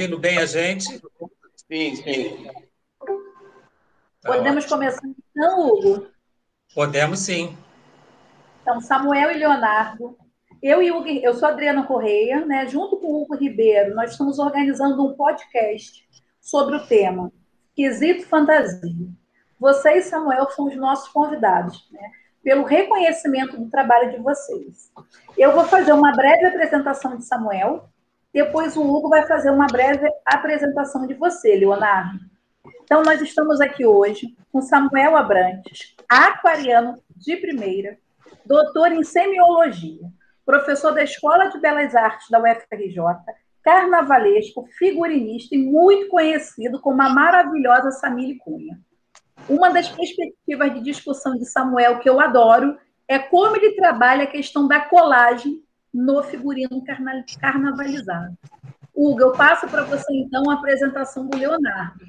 [0.00, 0.86] ouvindo bem a gente?
[1.70, 2.46] Sim, sim.
[4.22, 4.78] Tá Podemos ótimo.
[4.78, 6.06] começar então, Hugo?
[6.74, 7.56] Podemos sim.
[8.62, 10.16] Então, Samuel e Leonardo.
[10.62, 12.66] Eu e Hugo, eu sou Adriana Correia, né?
[12.66, 16.02] Junto com o Hugo Ribeiro, nós estamos organizando um podcast
[16.40, 17.30] sobre o tema
[17.74, 19.08] Quesito Fantasia.
[19.58, 22.10] Você e Samuel são os nossos convidados, né?
[22.42, 24.90] Pelo reconhecimento do trabalho de vocês.
[25.36, 27.89] Eu vou fazer uma breve apresentação de Samuel,
[28.32, 32.20] depois o Hugo vai fazer uma breve apresentação de você, Leonardo.
[32.82, 37.98] Então, nós estamos aqui hoje com Samuel Abrantes, aquariano de primeira,
[38.44, 40.00] doutor em semiologia,
[40.44, 42.98] professor da Escola de Belas Artes da UFRJ,
[43.62, 48.78] carnavalesco, figurinista e muito conhecido como a maravilhosa Samile Cunha.
[49.48, 52.76] Uma das perspectivas de discussão de Samuel que eu adoro
[53.06, 55.62] é como ele trabalha a questão da colagem
[55.92, 56.82] no figurino
[57.40, 58.36] carnavalizado.
[58.94, 62.04] Hugo, eu passo para você então a apresentação do Leonardo.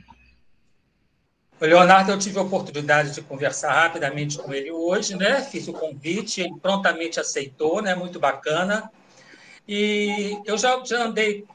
[1.59, 5.41] O Leonardo, eu tive a oportunidade de conversar rapidamente com ele hoje, né?
[5.41, 7.93] Fiz o convite, ele prontamente aceitou, né?
[7.93, 8.91] Muito bacana.
[9.68, 11.46] E eu já, já andei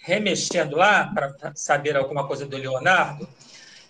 [0.00, 3.28] remexendo lá para saber alguma coisa do Leonardo,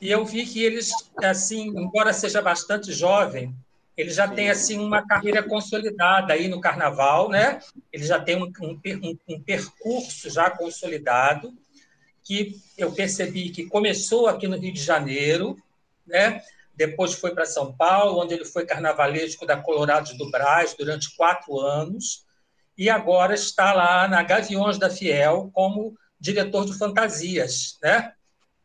[0.01, 0.91] e eu vi que eles,
[1.23, 3.55] assim, embora seja bastante jovem,
[3.99, 7.59] ele já tem assim uma carreira consolidada aí no carnaval, né?
[7.93, 11.53] Ele já tem um, um, um percurso já consolidado
[12.23, 15.61] que eu percebi que começou aqui no Rio de Janeiro,
[16.07, 16.41] né?
[16.77, 21.59] Depois foi para São Paulo, onde ele foi carnavalesco da Colorados do Brás durante quatro
[21.59, 22.25] anos,
[22.77, 28.13] e agora está lá na Gaviões da Fiel como diretor de fantasias, né?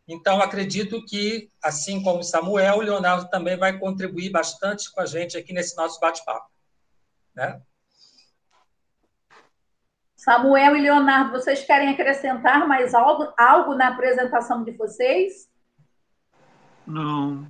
[0.07, 5.37] Então, acredito que, assim como Samuel, o Leonardo também vai contribuir bastante com a gente
[5.37, 6.49] aqui nesse nosso bate-papo.
[7.33, 7.61] Né?
[10.15, 15.49] Samuel e Leonardo, vocês querem acrescentar mais algo, algo na apresentação de vocês?
[16.85, 17.47] Não.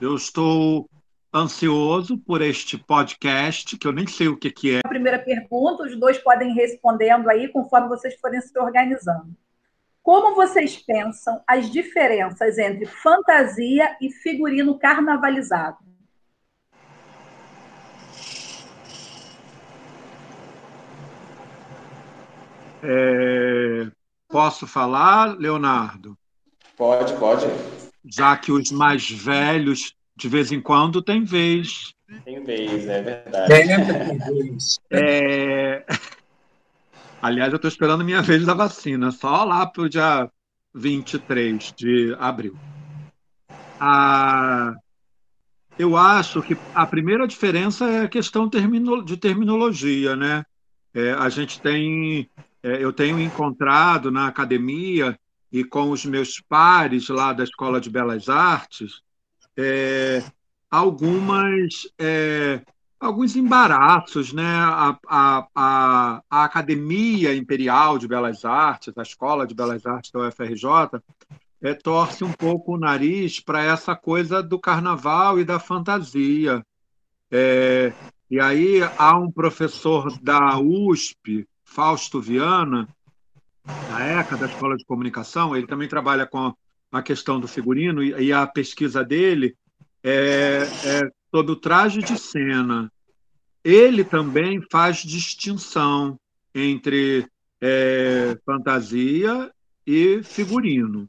[0.00, 0.88] Eu estou
[1.34, 4.80] ansioso por este podcast, que eu nem sei o que, que é.
[4.84, 9.34] A primeira pergunta, os dois podem ir respondendo aí conforme vocês forem se organizando.
[10.02, 15.78] Como vocês pensam as diferenças entre fantasia e figurino carnavalizado?
[22.82, 23.86] É,
[24.28, 26.18] posso falar, Leonardo?
[26.76, 27.46] Pode, pode.
[28.04, 31.94] Já que os mais velhos, de vez em quando, têm vez.
[32.24, 33.48] Tem vez, é verdade.
[33.48, 33.68] Tem
[34.50, 34.80] vez.
[34.90, 35.84] É...
[37.22, 40.28] Aliás, eu estou esperando minha vez da vacina, só lá para o dia
[40.74, 42.56] 23 de abril.
[43.78, 44.74] Ah,
[45.78, 50.44] eu acho que a primeira diferença é a questão de terminologia, né?
[50.92, 52.28] É, a gente tem,
[52.62, 55.18] é, eu tenho encontrado na academia
[55.50, 59.00] e com os meus pares lá da Escola de Belas Artes
[59.56, 60.22] é,
[60.70, 62.62] algumas é,
[63.02, 64.46] alguns embaraços, né?
[64.46, 70.28] A, a, a, a, Academia Imperial de Belas Artes, a Escola de Belas Artes da
[70.28, 71.02] UFRJ,
[71.60, 76.64] é, torce um pouco o nariz para essa coisa do carnaval e da fantasia.
[77.30, 77.92] É,
[78.30, 82.88] e aí há um professor da USP, Fausto Viana,
[83.64, 86.54] da ECA, da Escola de Comunicação, ele também trabalha com
[86.90, 89.56] a questão do figurino, e, e a pesquisa dele
[90.02, 92.90] é, é sobre o traje de cena.
[93.64, 96.18] Ele também faz distinção
[96.54, 97.26] entre
[97.60, 99.50] é, fantasia
[99.86, 101.08] e figurino.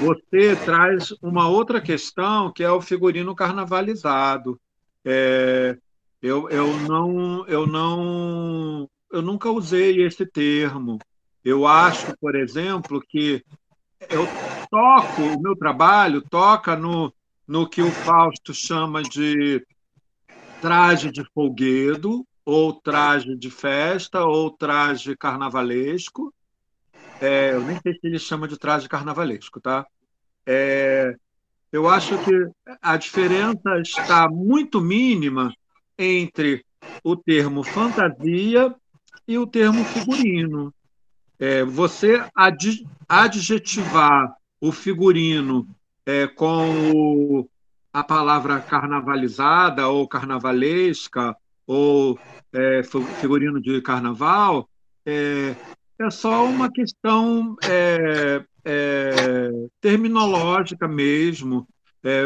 [0.00, 4.60] Você traz uma outra questão que é o figurino carnavalizado.
[5.04, 5.76] É,
[6.22, 10.98] eu, eu não eu não eu nunca usei esse termo.
[11.44, 13.42] Eu acho, por exemplo, que
[14.10, 14.26] eu
[14.70, 17.12] toco, o meu trabalho toca no,
[17.48, 19.64] no que o Fausto chama de
[20.60, 26.32] traje de folguedo, ou traje de festa, ou traje carnavalesco.
[27.20, 29.86] É, eu nem sei se ele chama de traje carnavalesco, tá?
[30.46, 31.14] É,
[31.72, 32.50] eu acho que
[32.80, 35.52] a diferença está muito mínima
[35.98, 36.64] entre
[37.02, 38.74] o termo fantasia
[39.26, 40.72] e o termo figurino.
[41.38, 45.68] É, você ad, adjetivar o figurino
[46.08, 47.46] é, com
[47.92, 52.18] a palavra carnavalizada ou carnavalesca ou
[52.50, 52.82] é,
[53.20, 54.66] figurino de carnaval
[55.04, 55.54] é,
[55.98, 59.50] é só uma questão é, é
[59.82, 61.68] terminológica mesmo.
[62.02, 62.22] É,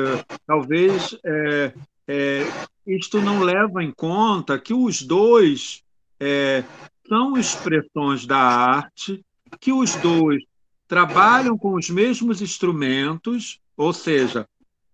[0.46, 1.18] talvez
[2.86, 5.82] isto não leva em conta que os dois
[7.08, 9.24] são expressões da arte
[9.58, 10.44] que os dois
[10.92, 14.46] trabalham com os mesmos instrumentos, ou seja,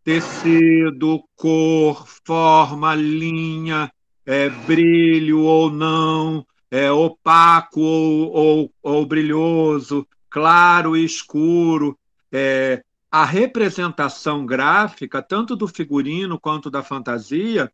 [0.04, 3.92] tecido, cor, forma, linha,
[4.24, 11.98] é, brilho ou não, é, opaco ou, ou, ou, brilhoso, claro e escuro.
[12.30, 12.80] É,
[13.10, 17.72] a representação gráfica, tanto do figurino quanto da fantasia,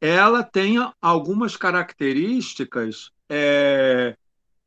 [0.00, 4.16] ela tem algumas características é,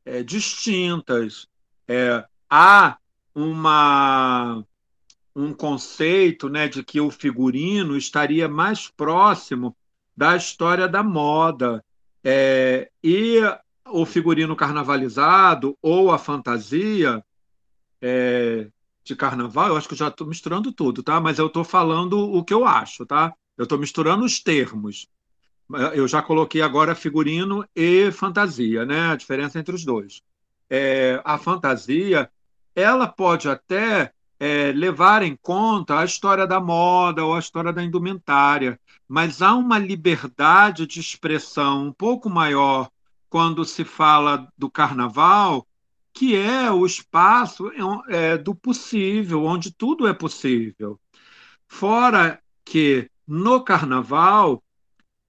[0.04, 1.48] é, distintas.
[1.88, 2.98] É, há
[3.34, 4.64] uma,
[5.34, 9.76] um conceito né, de que o figurino estaria mais próximo
[10.16, 11.84] da história da moda.
[12.22, 13.40] É, e
[13.86, 17.22] o figurino carnavalizado ou a fantasia
[18.00, 18.68] é,
[19.04, 21.20] de carnaval, eu acho que eu já estou misturando tudo, tá?
[21.20, 23.34] Mas eu estou falando o que eu acho, tá?
[23.56, 25.06] Eu estou misturando os termos.
[25.94, 29.12] Eu já coloquei agora figurino e fantasia, né?
[29.12, 30.22] A diferença entre os dois.
[30.68, 32.30] É, a fantasia,
[32.74, 37.82] ela pode até é, levar em conta a história da moda ou a história da
[37.82, 38.78] indumentária,
[39.08, 42.90] mas há uma liberdade de expressão um pouco maior
[43.28, 45.66] quando se fala do carnaval,
[46.12, 47.70] que é o espaço
[48.08, 51.00] é, do possível, onde tudo é possível.
[51.66, 54.62] Fora que no carnaval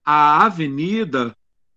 [0.04, 1.36] a avenida,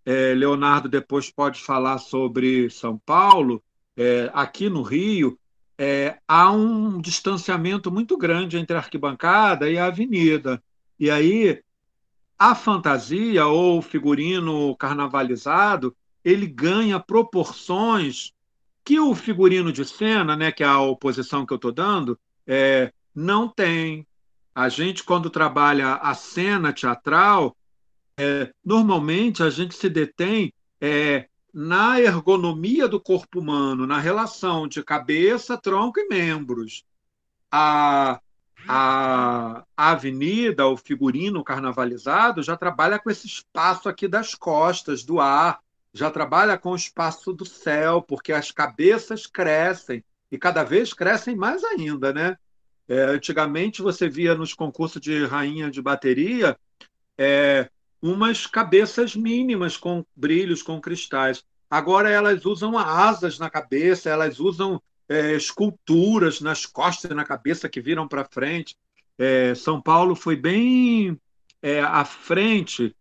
[0.09, 3.63] é, Leonardo depois pode falar sobre São Paulo,
[3.95, 5.39] é, aqui no Rio,
[5.77, 10.63] é, há um distanciamento muito grande entre a arquibancada e a avenida.
[10.99, 11.63] E aí
[12.39, 15.95] a fantasia ou figurino carnavalizado
[16.25, 18.33] ele ganha proporções
[18.83, 22.95] que o figurino de cena, né, que é a oposição que eu estou dando, é,
[23.15, 24.07] não tem.
[24.55, 27.55] A gente, quando trabalha a cena teatral,
[28.19, 34.83] é, normalmente a gente se detém é, na ergonomia do corpo humano, na relação de
[34.83, 36.85] cabeça, tronco e membros.
[37.51, 38.21] A,
[38.67, 45.21] a, a avenida, o figurino carnavalizado, já trabalha com esse espaço aqui das costas, do
[45.21, 45.61] ar,
[45.95, 51.35] já trabalha com o espaço do céu, porque as cabeças crescem, e cada vez crescem
[51.35, 52.37] mais ainda, né?
[52.87, 56.59] É, antigamente você via nos concursos de rainha de bateria
[57.17, 57.69] é,
[58.01, 61.45] umas cabeças mínimas com brilhos, com cristais.
[61.71, 67.69] Agora elas usam asas na cabeça, elas usam é, esculturas nas costas e na cabeça
[67.69, 68.77] que viram para frente.
[69.19, 71.19] É, São Paulo foi bem
[71.61, 72.95] é, à frente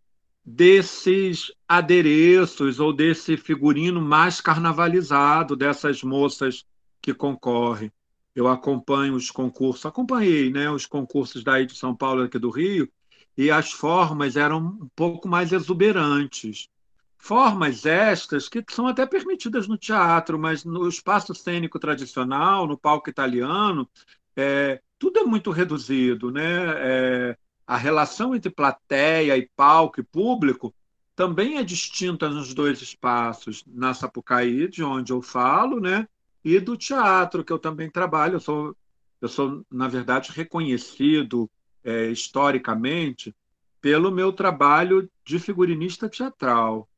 [0.44, 6.64] desses adereços ou desse figurino mais carnavalizado dessas moças
[7.02, 7.92] que concorrem.
[8.34, 12.88] Eu acompanho os concursos, acompanhei né, os concursos daí de São Paulo aqui do Rio,
[13.38, 16.68] e as formas eram um pouco mais exuberantes.
[17.16, 23.08] Formas estas que são até permitidas no teatro, mas no espaço cênico tradicional, no palco
[23.08, 23.88] italiano,
[24.34, 26.32] é, tudo é muito reduzido.
[26.32, 26.42] Né?
[26.78, 30.74] É, a relação entre plateia e palco e público
[31.14, 36.08] também é distinta nos dois espaços, na Sapucaí, de onde eu falo, né?
[36.44, 38.34] e do teatro, que eu também trabalho.
[38.34, 38.76] Eu sou,
[39.20, 41.48] eu sou na verdade, reconhecido
[41.84, 43.34] é, historicamente
[43.80, 46.88] pelo meu trabalho de figurinista teatral.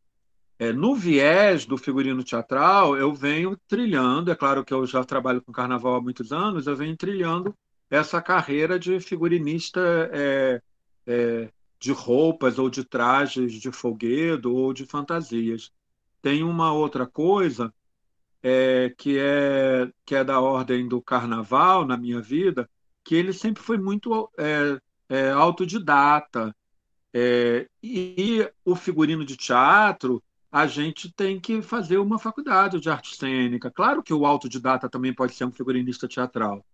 [0.58, 5.40] É, no viés do figurino teatral, eu venho trilhando, é claro que eu já trabalho
[5.40, 7.54] com carnaval há muitos anos, eu venho trilhando
[7.90, 9.80] essa carreira de figurinista
[10.12, 10.62] é,
[11.06, 15.72] é, de roupas ou de trajes de folguedo ou de fantasias.
[16.20, 17.72] Tem uma outra coisa
[18.42, 22.68] é, que, é, que é da ordem do carnaval na minha vida,
[23.04, 26.54] que ele sempre foi muito é, é, autodidata.
[27.12, 33.16] É, e, o figurino de teatro, a gente tem que fazer uma faculdade de arte
[33.16, 33.70] cênica.
[33.70, 36.64] Claro que o autodidata também pode ser um figurinista teatral,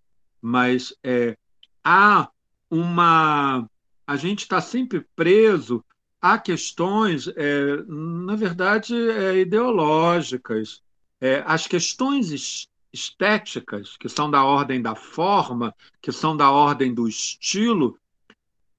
[0.40, 1.36] mas é,
[1.84, 2.28] há
[2.70, 3.68] uma.
[4.06, 5.84] A gente está sempre preso
[6.20, 10.82] a questões, é, na verdade, é, ideológicas.
[11.20, 17.06] É, as questões estéticas, que são da ordem da forma, que são da ordem do
[17.06, 17.98] estilo,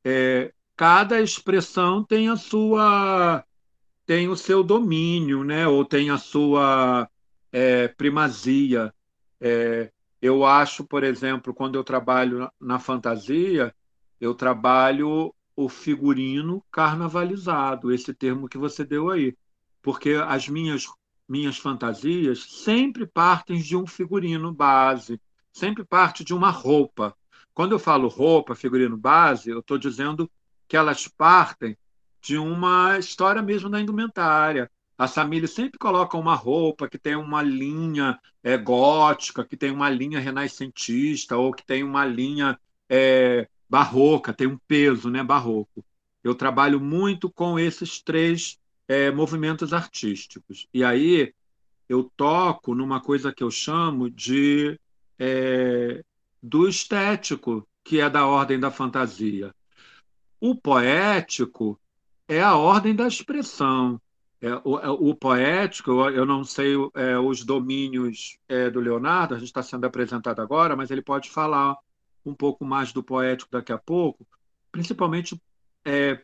[0.04, 3.44] é, cada expressão tem a sua
[4.06, 5.68] tem o seu domínio, né?
[5.68, 7.10] Ou tem a sua
[7.52, 8.94] é, primazia.
[9.40, 13.76] É, eu acho, por exemplo, quando eu trabalho na fantasia,
[14.20, 19.36] eu trabalho o figurino carnavalizado, esse termo que você deu aí,
[19.82, 20.86] porque as minhas
[21.28, 25.20] minhas fantasias sempre partem de um figurino base,
[25.52, 27.16] sempre parte de uma roupa.
[27.54, 30.30] Quando eu falo roupa, figurino base, eu estou dizendo
[30.68, 31.78] que elas partem
[32.22, 34.70] de uma história mesmo da indumentária.
[34.98, 39.90] A Samile sempre coloca uma roupa que tem uma linha é, gótica, que tem uma
[39.90, 45.86] linha renascentista, ou que tem uma linha é, barroca, tem um peso né, barroco.
[46.24, 50.68] Eu trabalho muito com esses três é, movimentos artísticos.
[50.74, 51.34] E aí
[51.90, 54.80] eu toco numa coisa que eu chamo de
[55.20, 56.04] é,
[56.42, 59.54] do estético, que é da ordem da fantasia.
[60.40, 61.80] O poético
[62.28, 64.00] é a ordem da expressão.
[64.40, 69.40] É, o, é, o, poético, eu não sei é, os domínios é, do Leonardo, a
[69.40, 71.76] gente está sendo apresentado agora, mas ele pode falar
[72.24, 74.28] um pouco mais do poético daqui a pouco,
[74.72, 75.42] principalmente
[75.84, 76.22] é,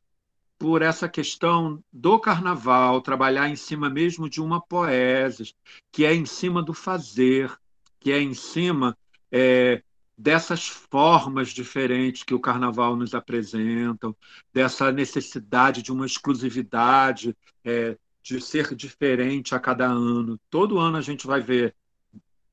[0.63, 5.53] por essa questão do carnaval, trabalhar em cima mesmo de uma poesia,
[5.91, 7.53] que é em cima do fazer,
[7.99, 8.97] que é em cima
[9.29, 9.83] é,
[10.17, 14.15] dessas formas diferentes que o carnaval nos apresenta,
[14.53, 20.39] dessa necessidade de uma exclusividade, é, de ser diferente a cada ano.
[20.49, 21.75] Todo ano a gente vai ver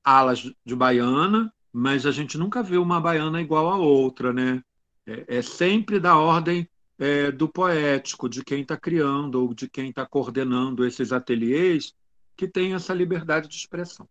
[0.02, 4.60] alas de baiana, mas a gente nunca vê uma baiana igual a outra, né?
[5.06, 6.68] É, é sempre da ordem
[7.00, 11.94] é, do poético, de quem está criando ou de quem está coordenando esses ateliês,
[12.36, 14.06] que tem essa liberdade de expressão.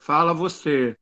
[0.00, 0.96] Fala você,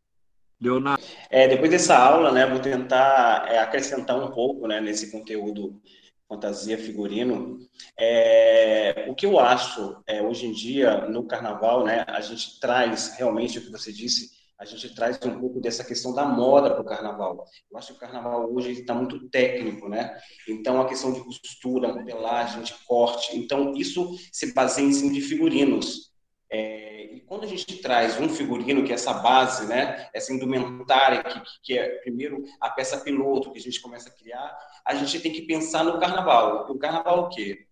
[0.60, 1.02] Leonardo.
[1.30, 5.80] É, depois dessa aula, né, vou tentar é, acrescentar um pouco né, nesse conteúdo
[6.28, 7.58] fantasia figurino.
[7.98, 13.16] É, o que eu acho é, hoje em dia no carnaval, né, a gente traz
[13.16, 16.82] realmente o que você disse, a gente traz um pouco dessa questão da moda para
[16.82, 17.46] o carnaval.
[17.70, 20.20] Eu acho que o carnaval hoje está muito técnico, né?
[20.46, 25.22] Então a questão de costura, modelagem, de corte, então isso se baseia em cima de
[25.22, 26.10] figurinos.
[26.52, 31.22] É, e quando a gente traz um figurino, que é essa base, né, essa indumentária,
[31.22, 35.20] que, que é primeiro a peça piloto que a gente começa a criar, a gente
[35.20, 36.70] tem que pensar no carnaval.
[36.70, 37.66] O carnaval o quê?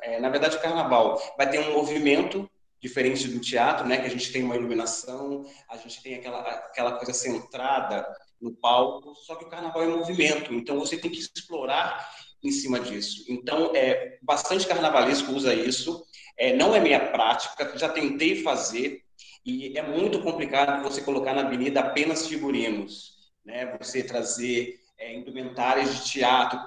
[0.00, 2.50] É, na verdade, o carnaval vai ter um movimento
[2.80, 6.92] diferente do teatro, né, que a gente tem uma iluminação, a gente tem aquela, aquela
[6.92, 8.06] coisa centrada
[8.40, 12.08] no palco, só que o carnaval é movimento, então você tem que explorar
[12.42, 13.24] em cima disso.
[13.28, 16.02] Então, é bastante carnavalesco usa isso,
[16.38, 19.02] é, não é minha prática, já tentei fazer
[19.44, 23.76] e é muito complicado você colocar na avenida apenas figurinos, né?
[23.78, 26.60] Você trazer é, indumentárias de teatro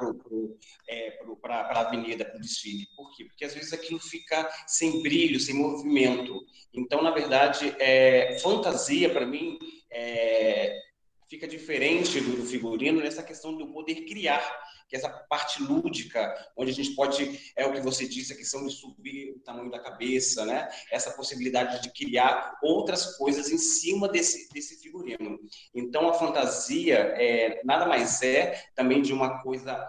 [1.40, 2.88] para é, a avenida, para o desfile.
[2.96, 3.26] Por quê?
[3.26, 6.44] Porque às vezes aquilo fica sem brilho, sem movimento.
[6.74, 9.60] Então, na verdade, é, fantasia, para mim,
[9.92, 10.80] é,
[11.34, 14.44] fica diferente do figurino nessa questão do poder criar
[14.88, 18.36] que é essa parte lúdica, onde a gente pode, é o que você disse, a
[18.36, 20.70] questão de subir o tamanho da cabeça, né?
[20.92, 25.40] Essa possibilidade de criar outras coisas em cima desse, desse figurino.
[25.74, 29.84] Então, a fantasia é, nada mais é também de uma coisa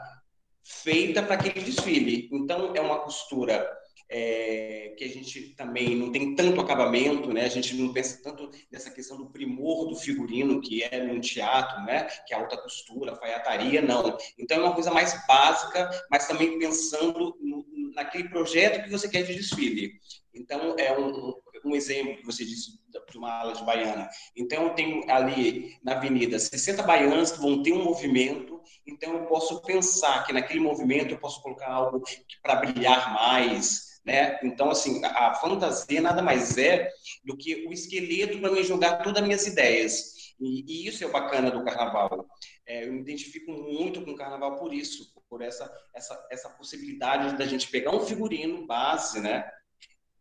[0.62, 2.30] feita para aquele desfile.
[2.32, 3.70] Então, é uma costura
[4.08, 7.44] é, que a gente também não tem tanto acabamento, né?
[7.44, 11.82] A gente não pensa tanto nessa questão do primor do figurino que é num teatro,
[11.84, 12.04] né?
[12.26, 14.16] Que é alta costura, alfaiataria, não.
[14.38, 19.22] Então é uma coisa mais básica, mas também pensando no, naquele projeto que você quer
[19.22, 19.92] de desfile.
[20.34, 21.34] Então é um,
[21.64, 22.72] um exemplo que você disse
[23.10, 24.08] de uma ala de baiana.
[24.36, 29.26] Então eu tenho ali na avenida 60 baianas que vão ter um movimento, então eu
[29.26, 32.02] posso pensar que naquele movimento eu posso colocar algo
[32.42, 34.38] para brilhar mais, né?
[34.42, 36.90] Então, assim, a fantasia nada mais é
[37.24, 40.14] do que o esqueleto para me jogar todas as minhas ideias.
[40.38, 42.26] E, e isso é o bacana do carnaval.
[42.66, 47.36] É, eu me identifico muito com o carnaval por isso, por essa, essa, essa possibilidade
[47.36, 49.50] da gente pegar um figurino base, né?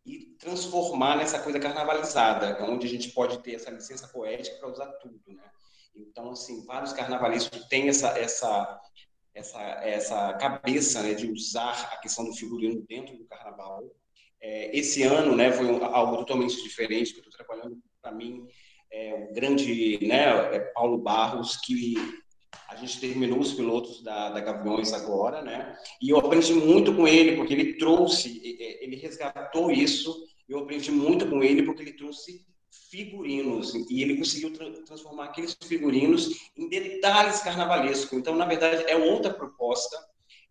[0.06, 4.86] E transformar nessa coisa carnavalizada, onde a gente pode ter essa licença poética para usar
[4.94, 5.42] tudo, né?
[5.96, 8.80] Então, assim, vários carnavalistas têm essa, essa,
[9.34, 13.84] essa, essa cabeça né, de usar a questão do figurino dentro do carnaval.
[14.40, 18.46] É, esse ano né, foi algo totalmente diferente, que eu estou trabalhando, para mim,
[18.92, 21.94] é, o grande né, é Paulo Barros, que
[22.68, 25.76] a gente terminou os pilotos da, da Gaviões agora, né?
[26.00, 28.40] E eu aprendi muito com ele, porque ele trouxe,
[28.80, 30.14] ele resgatou isso.
[30.48, 32.46] Eu aprendi muito com ele, porque ele trouxe
[32.90, 38.12] figurinos e ele conseguiu tra transformar aqueles figurinos em detalhes carnavalescos.
[38.12, 39.96] Então, na verdade, é outra proposta,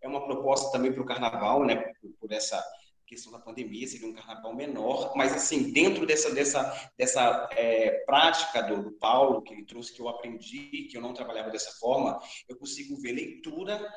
[0.02, 1.76] é uma proposta também para o carnaval, né?
[2.02, 2.64] Por, por, essa
[3.06, 8.62] questão da pandemia, seria um carnaval menor, mas assim dentro dessa dessa dessa é, prática
[8.64, 12.20] do, do Paulo que ele trouxe, que eu aprendi, que eu não trabalhava dessa forma,
[12.48, 13.88] eu consigo ver leitura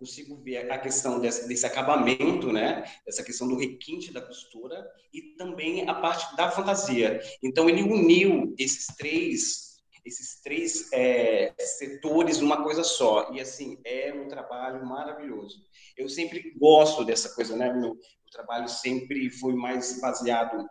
[0.00, 2.84] consigo ver a questão desse, desse acabamento, né?
[3.06, 7.20] Essa questão do requinte da costura e também a parte da fantasia.
[7.42, 9.68] Então ele uniu esses três
[10.02, 15.62] esses três é, setores numa coisa só e assim é um trabalho maravilhoso.
[15.94, 17.68] Eu sempre gosto dessa coisa, né?
[17.68, 20.66] Eu o trabalho sempre foi mais baseado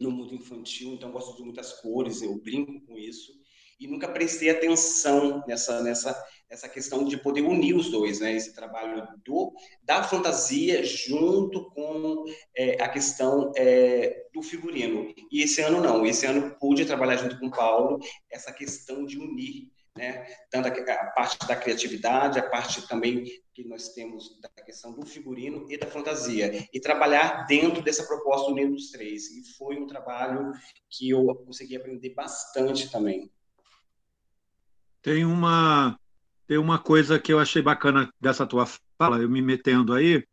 [0.00, 3.32] no mundo infantil, então gosto de muitas cores, eu brinco com isso
[3.78, 8.32] e nunca prestei atenção nessa nessa essa questão de poder unir os dois, né?
[8.32, 12.24] Esse trabalho do da fantasia junto com
[12.56, 15.12] é, a questão é, do figurino.
[15.30, 17.98] E esse ano não, esse ano pude trabalhar junto com o Paulo
[18.30, 20.24] essa questão de unir, né?
[20.48, 25.04] Tanto a, a parte da criatividade, a parte também que nós temos da questão do
[25.04, 29.28] figurino e da fantasia e trabalhar dentro dessa proposta unindo os três.
[29.30, 30.52] E foi um trabalho
[30.88, 33.30] que eu consegui aprender bastante também.
[35.02, 35.98] Tem uma
[36.46, 38.66] tem uma coisa que eu achei bacana dessa tua
[38.98, 40.24] fala, eu me metendo aí.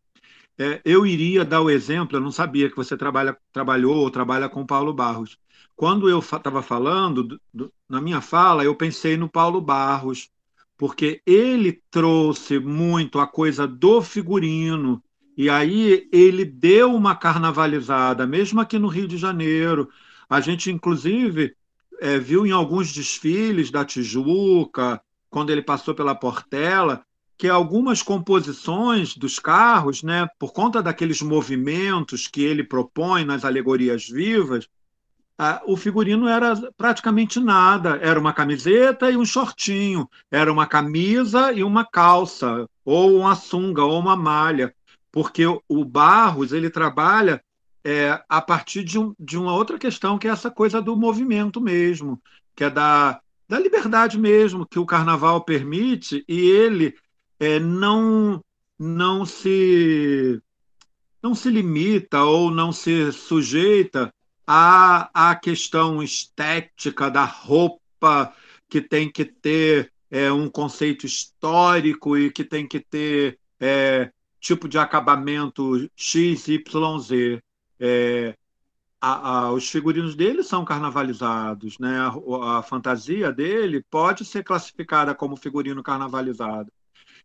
[0.58, 4.50] É, eu iria dar o exemplo, eu não sabia que você trabalha, trabalhou ou trabalha
[4.50, 5.38] com Paulo Barros.
[5.76, 10.30] Quando eu estava falando, do, do, na minha fala, eu pensei no Paulo Barros,
[10.78, 15.02] porque ele trouxe muito a coisa do figurino,
[15.38, 19.90] e aí ele deu uma carnavalizada, mesmo aqui no Rio de Janeiro.
[20.30, 21.56] A gente, inclusive,
[22.00, 27.04] é, viu em alguns desfiles da Tijuca, quando ele passou pela Portela,
[27.38, 34.08] que algumas composições dos carros, né, por conta daqueles movimentos que ele propõe nas alegorias
[34.08, 34.70] vivas,
[35.66, 37.98] o figurino era praticamente nada.
[38.02, 43.84] Era uma camiseta e um shortinho, era uma camisa e uma calça, ou uma sunga,
[43.84, 44.76] ou uma malha,
[45.12, 47.44] porque o Barros ele trabalha
[47.84, 51.60] é, a partir de, um, de uma outra questão, que é essa coisa do movimento
[51.60, 52.22] mesmo,
[52.56, 53.20] que é da,
[53.52, 56.96] da liberdade mesmo que o carnaval permite e ele
[57.38, 58.42] é, não
[58.80, 60.42] não se
[61.22, 64.14] não se limita ou não se sujeita
[64.48, 68.34] à, à questão estética da roupa
[68.70, 74.66] que tem que ter é, um conceito histórico e que tem que ter é, tipo
[74.66, 77.44] de acabamento X, Y, Z.
[77.78, 78.34] É,
[79.02, 81.98] a, a, os figurinos dele são carnavalizados, né?
[82.00, 86.72] A, a, fantasia dele pode ser classificada como figurino carnavalizado.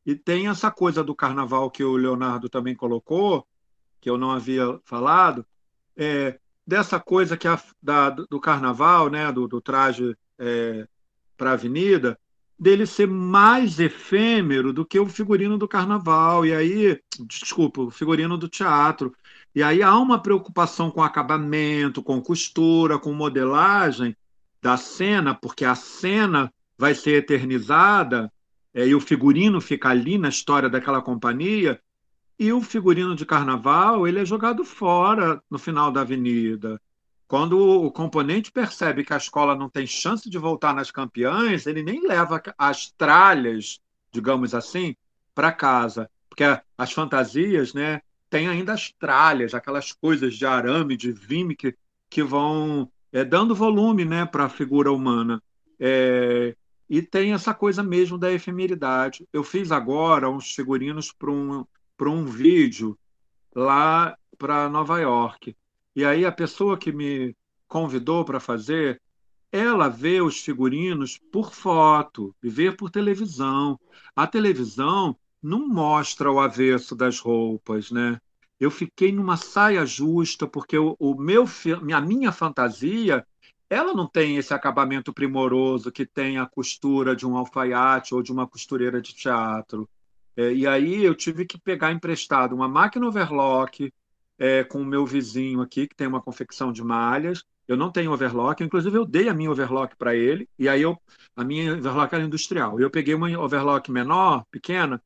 [0.04, 3.46] E tem essa coisa do carnaval que o Leonardo também colocou,
[4.00, 5.44] que eu não havia falado,
[5.94, 7.46] é, dessa coisa que
[7.82, 9.30] da, do carnaval, né?
[9.30, 10.88] Do, do traje é,
[11.36, 12.18] para a avenida,
[12.58, 16.46] dele ser mais efêmero do que o figurino do carnaval.
[16.46, 19.14] E aí, desculpa, o figurino do teatro.
[19.56, 24.14] E aí há uma preocupação com acabamento, com costura, com modelagem
[24.60, 28.30] da cena, porque a cena vai ser eternizada
[28.74, 31.80] é, e o figurino fica ali na história daquela companhia.
[32.38, 36.78] E o figurino de carnaval ele é jogado fora no final da avenida.
[37.26, 41.82] Quando o componente percebe que a escola não tem chance de voltar nas campeãs, ele
[41.82, 43.80] nem leva as tralhas,
[44.12, 44.94] digamos assim,
[45.34, 46.10] para casa.
[46.28, 46.44] Porque
[46.76, 51.74] as fantasias, né, tem ainda as tralhas, aquelas coisas de arame, de vime que,
[52.08, 55.42] que vão é, dando volume né, para a figura humana.
[55.78, 56.56] É,
[56.88, 59.26] e tem essa coisa mesmo da efemeridade.
[59.32, 61.64] Eu fiz agora uns figurinos para um,
[62.00, 62.98] um vídeo
[63.54, 65.56] lá para Nova York.
[65.94, 67.34] E aí a pessoa que me
[67.66, 69.00] convidou para fazer,
[69.50, 73.78] ela vê os figurinos por foto e vê por televisão.
[74.14, 78.20] A televisão não mostra o avesso das roupas, né?
[78.58, 81.44] Eu fiquei numa saia justa porque o, o meu
[81.94, 83.24] a minha fantasia
[83.70, 88.32] ela não tem esse acabamento primoroso que tem a costura de um alfaiate ou de
[88.32, 89.88] uma costureira de teatro.
[90.36, 93.92] É, e aí eu tive que pegar emprestado uma máquina overlock
[94.38, 97.44] é, com o meu vizinho aqui, que tem uma confecção de malhas.
[97.66, 100.96] Eu não tenho overlock, inclusive eu dei a minha overlock para ele, e aí eu,
[101.34, 102.78] a minha overlock era industrial.
[102.80, 105.02] Eu peguei uma overlock menor, pequena,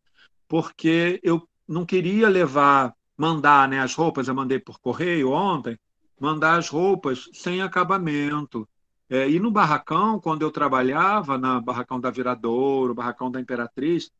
[0.51, 5.79] porque eu não queria levar, mandar né, as roupas, eu mandei por correio ontem,
[6.21, 8.69] mandar as roupas sem acabamento.
[9.09, 14.11] É, e no barracão, quando eu trabalhava na barracão da Viradouro, barracão da Imperatriz,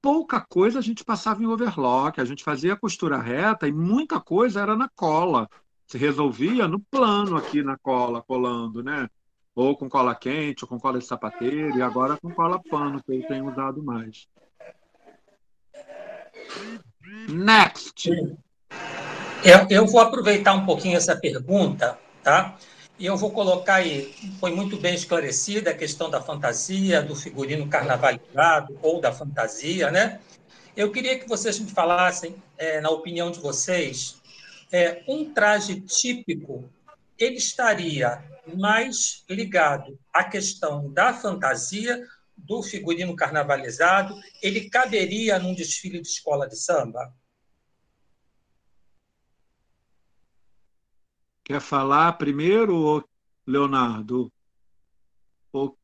[0.00, 4.62] pouca coisa a gente passava em overlock, a gente fazia costura reta e muita coisa
[4.62, 5.50] era na cola.
[5.86, 9.06] Se resolvia no plano aqui na cola, colando, né?
[9.54, 13.12] Ou com cola quente, ou com cola de sapateiro, e agora com cola pano, que
[13.12, 14.26] eu tenho usado mais.
[17.28, 18.10] Next.
[19.44, 22.56] Eu, eu vou aproveitar um pouquinho essa pergunta, tá?
[22.98, 27.68] E eu vou colocar aí, foi muito bem esclarecida a questão da fantasia, do figurino
[27.68, 30.20] carnavalizado ou da fantasia, né?
[30.76, 34.16] Eu queria que vocês me falassem, é, na opinião de vocês,
[34.72, 36.70] é, um traje típico,
[37.18, 38.22] ele estaria
[38.56, 42.04] mais ligado à questão da fantasia
[42.44, 47.12] do figurino carnavalizado, ele caberia num desfile de escola de samba?
[51.42, 53.06] Quer falar primeiro,
[53.46, 54.32] Leonardo?
[55.52, 55.78] Ou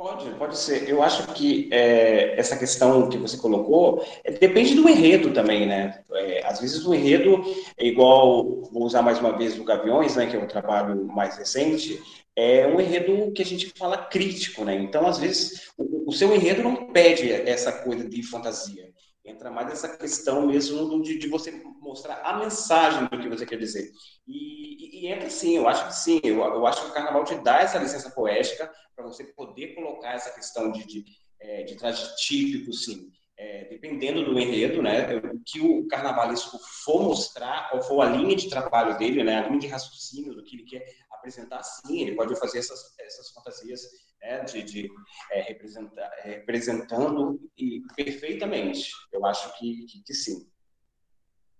[0.00, 0.88] Pode, pode ser.
[0.88, 6.02] Eu acho que é, essa questão que você colocou é, depende do enredo também, né?
[6.12, 7.44] É, às vezes o enredo
[7.76, 11.36] é igual, vou usar mais uma vez o Gaviões, né, que é um trabalho mais
[11.36, 12.00] recente,
[12.34, 14.74] é um enredo que a gente fala crítico, né?
[14.74, 18.88] Então, às vezes, o, o seu enredo não pede essa coisa de fantasia.
[19.30, 23.56] Entra mais nessa questão mesmo de, de, você mostrar a mensagem do que você quer
[23.56, 23.90] dizer.
[24.26, 26.20] E, e, e entra sim, eu acho que sim.
[26.24, 30.14] Eu, eu, acho que o carnaval te dá essa licença poética para você poder colocar
[30.14, 31.04] essa questão de, de,
[31.40, 33.10] é, de traje típico, sim.
[33.36, 38.36] É, dependendo do enredo, né, o que o carnavalesco for mostrar, qual for a linha
[38.36, 42.14] de trabalho dele, né, a linha de raciocínio do que ele quer apresentar, sim, ele
[42.14, 43.80] pode fazer essas, essas fantasias
[44.20, 44.90] né, de, de
[45.32, 48.90] é, representar, representando e perfeitamente.
[49.12, 50.46] Eu acho que, que, que sim.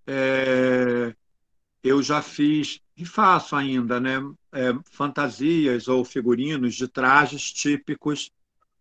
[0.06, 1.14] É,
[1.82, 4.18] eu já fiz e faço ainda, né,
[4.52, 8.30] é, fantasias ou figurinos de trajes típicos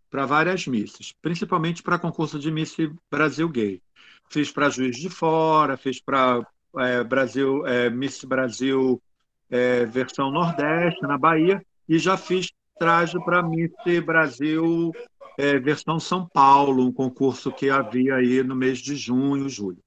[0.10, 2.76] para várias missas, principalmente para concurso de Miss
[3.10, 3.82] Brasil Gay.
[4.30, 6.46] Fiz para Juiz de Fora, fiz para
[6.78, 9.02] é, Brasil é, Miss Brasil
[9.50, 13.72] é, versão Nordeste na Bahia e já fiz traje para Miss
[14.04, 14.92] Brasil
[15.38, 19.78] é, versão São Paulo, um concurso que havia aí no mês de junho, julho.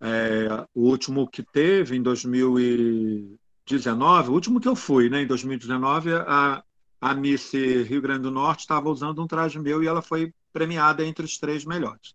[0.00, 6.14] É, o último que teve em 2019, o último que eu fui, né, em 2019,
[6.14, 6.62] a,
[7.00, 11.04] a Miss Rio Grande do Norte estava usando um traje meu e ela foi premiada
[11.04, 12.14] entre os três melhores.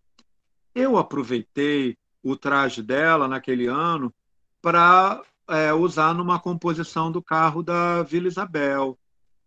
[0.74, 4.13] Eu aproveitei o traje dela naquele ano
[4.62, 8.97] para é, usar numa composição do carro da Vila Isabel.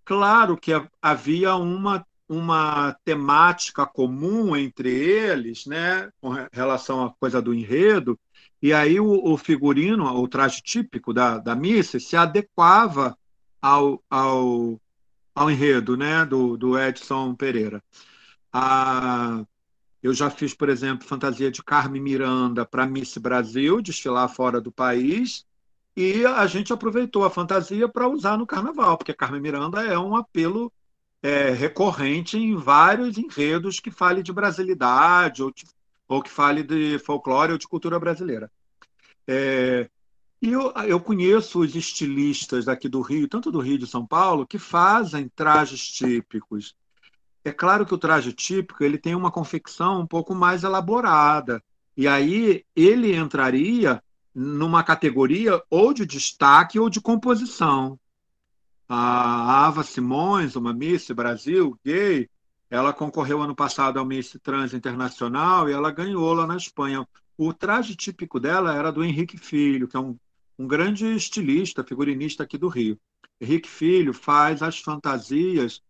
[0.05, 7.55] Claro que havia uma, uma temática comum entre eles, né, com relação à coisa do
[7.55, 8.19] enredo,
[8.61, 13.17] e aí o, o figurino, o traje típico da, da missa, se adequava
[13.61, 14.81] ao, ao,
[15.35, 17.83] ao enredo né, do, do Edson Pereira.
[18.53, 19.45] A,
[20.03, 24.71] eu já fiz, por exemplo, fantasia de Carmen Miranda para Miss Brasil, desfilar fora do
[24.71, 25.47] país,
[25.97, 30.17] e a gente aproveitou a fantasia para usar no carnaval, porque Carmen Miranda é um
[30.17, 30.73] apelo
[31.23, 35.65] é, recorrente em vários enredos que fale de brasilidade ou, de,
[36.09, 38.51] ou que fale de folclore ou de cultura brasileira.
[39.27, 39.89] É,
[40.43, 44.47] e eu, eu conheço os estilistas daqui do Rio, tanto do Rio de São Paulo,
[44.47, 46.75] que fazem trajes típicos.
[47.43, 51.63] É claro que o traje típico ele tem uma confecção um pouco mais elaborada.
[51.97, 54.03] E aí ele entraria
[54.35, 57.99] numa categoria ou de destaque ou de composição.
[58.89, 62.29] A Ava Simões, uma Miss Brasil gay,
[62.69, 67.07] ela concorreu ano passado ao Miss Trans Internacional e ela ganhou lá na Espanha.
[67.39, 70.17] O traje típico dela era do Henrique Filho, que é um,
[70.59, 72.99] um grande estilista, figurinista aqui do Rio.
[73.41, 75.83] Henrique Filho faz as fantasias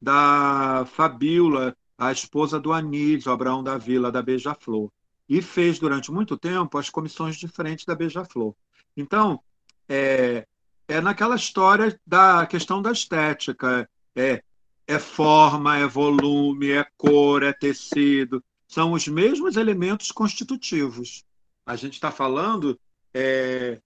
[0.00, 4.90] da Fabiola, a esposa do Anísio Abraão da Vila, da Beija-Flor
[5.28, 8.54] e fez durante muito tempo as comissões de frente da Beija-Flor.
[8.96, 9.40] Então,
[9.88, 10.46] é,
[10.88, 13.88] é naquela história da questão da estética.
[14.14, 14.42] É,
[14.86, 18.42] é forma, é volume, é cor, é tecido.
[18.68, 21.24] São os mesmos elementos constitutivos.
[21.64, 22.78] A gente está falando
[23.12, 23.80] é,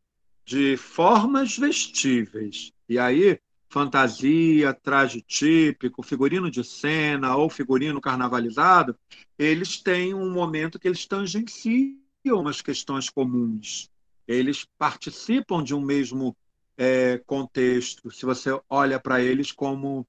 [0.44, 2.72] de formas vestíveis.
[2.88, 8.98] E aí, fantasia, traje típico, figurino de cena ou figurino carnavalizado,
[9.38, 13.88] eles têm um momento que eles tangenciam umas questões comuns.
[14.26, 16.36] Eles participam de um mesmo
[16.76, 20.04] é, contexto, se você olha para eles como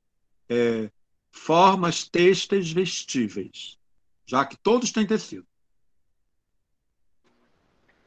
[0.49, 0.89] é,
[1.31, 3.77] formas têxteis vestíveis,
[4.25, 5.45] já que todos têm tecido.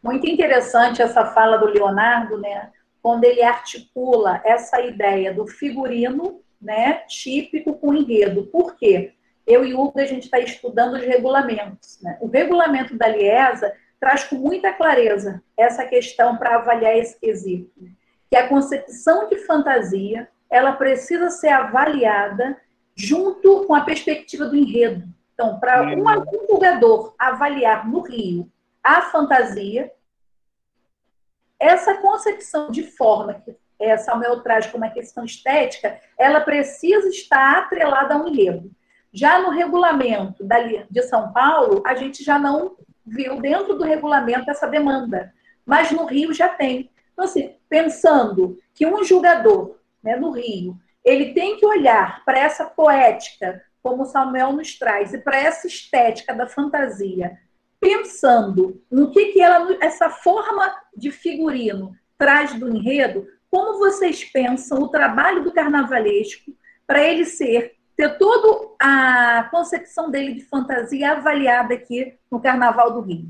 [0.02, 2.73] Muito interessante essa fala do Leonardo, né?
[3.04, 8.44] Quando ele articula essa ideia do figurino né, típico com enredo.
[8.46, 9.12] Por quê?
[9.46, 12.00] Eu e o Hugo, a gente está estudando os regulamentos.
[12.00, 12.16] Né?
[12.18, 17.70] O regulamento da Liesa traz com muita clareza essa questão para avaliar esse quesito.
[17.76, 17.90] Né?
[18.30, 22.56] Que a concepção de fantasia ela precisa ser avaliada
[22.96, 25.06] junto com a perspectiva do enredo.
[25.34, 28.50] Então, para um, um jogador avaliar no Rio
[28.82, 29.92] a fantasia,
[31.58, 37.58] essa concepção de forma que é, Samuel traz como uma questão estética, ela precisa estar
[37.58, 38.70] atrelada a um enredo.
[39.12, 40.44] Já no regulamento
[40.90, 45.32] de São Paulo, a gente já não viu dentro do regulamento essa demanda,
[45.64, 46.90] mas no Rio já tem.
[47.12, 52.64] Então, assim, pensando que um julgador né, no Rio, ele tem que olhar para essa
[52.64, 57.38] poética, como o Samuel nos traz, e para essa estética da fantasia,
[57.84, 64.78] pensando no que, que ela, essa forma de figurino traz do enredo, como vocês pensam
[64.78, 71.74] o trabalho do carnavalesco para ele ser ter toda a concepção dele de fantasia avaliada
[71.74, 73.28] aqui no Carnaval do Rio?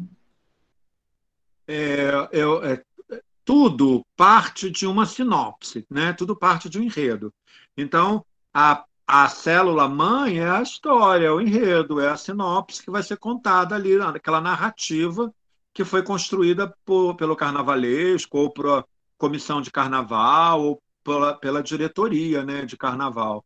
[1.69, 6.15] É, é, é, tudo parte de uma sinopse, né?
[6.15, 7.33] tudo parte de um enredo.
[7.77, 12.91] Então, a, a célula mãe é a história, é o enredo, é a sinopse que
[12.91, 15.33] vai ser contada ali, aquela narrativa
[15.73, 18.87] que foi construída por, pelo carnavalesco, ou por
[19.19, 23.45] comissão de carnaval, ou pela, pela diretoria né, de carnaval.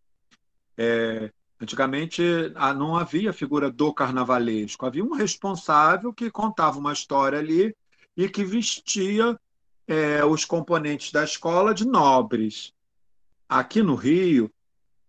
[0.77, 2.23] É, antigamente
[2.77, 7.75] não havia figura do carnavalesco, havia um responsável que contava uma história ali
[8.17, 9.39] e que vestia
[9.87, 12.73] é, os componentes da escola de nobres.
[13.49, 14.53] Aqui no Rio,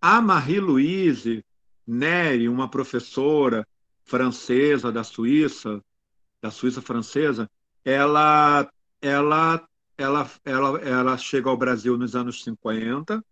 [0.02, 1.44] a Marie-Louise
[1.86, 3.68] Neri, uma professora
[4.04, 5.84] francesa da Suíça,
[6.42, 7.50] da Suíça francesa,
[7.84, 8.70] ela,
[9.02, 13.24] ela, ela, ela, ela chega ao Brasil nos anos 50,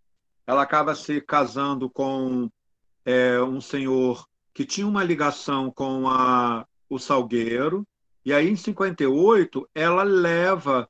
[0.46, 2.50] ela acaba se casando com
[3.04, 7.86] é, um senhor que tinha uma ligação com a, o Salgueiro,
[8.24, 10.86] e aí, em 58, ela leva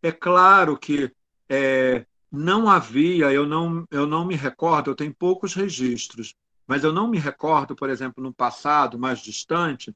[0.03, 1.11] É claro que
[1.49, 6.35] é, não havia, eu não, eu não me recordo, eu tenho poucos registros,
[6.67, 9.95] mas eu não me recordo, por exemplo, no passado mais distante,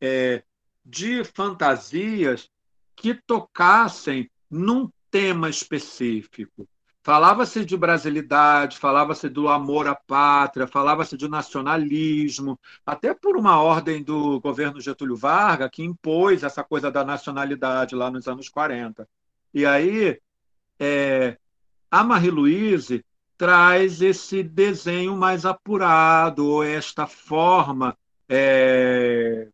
[0.00, 0.42] é,
[0.84, 2.50] de fantasias
[2.94, 6.68] que tocassem num tema específico.
[7.02, 14.02] Falava-se de brasilidade, falava-se do amor à pátria, falava-se de nacionalismo, até por uma ordem
[14.02, 19.06] do governo Getúlio Vargas, que impôs essa coisa da nacionalidade lá nos anos 40.
[19.52, 20.18] E aí,
[20.80, 21.36] é,
[21.90, 23.04] a Marie-Louise
[23.36, 27.96] traz esse desenho mais apurado, esta forma
[28.28, 29.48] é,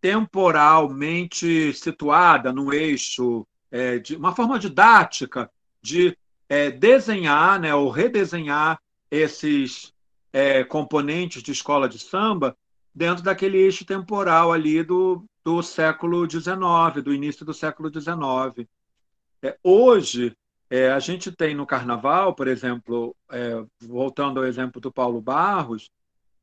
[0.00, 5.50] temporalmente situada no eixo, é, de uma forma didática
[5.82, 6.16] de
[6.48, 9.92] é, desenhar né, ou redesenhar esses
[10.32, 12.56] é, componentes de escola de samba
[12.94, 18.68] dentro daquele eixo temporal ali do, do século XIX, do início do século XIX.
[19.42, 20.36] É, hoje,
[20.70, 25.90] é, a gente tem no carnaval, por exemplo, é, voltando ao exemplo do Paulo Barros,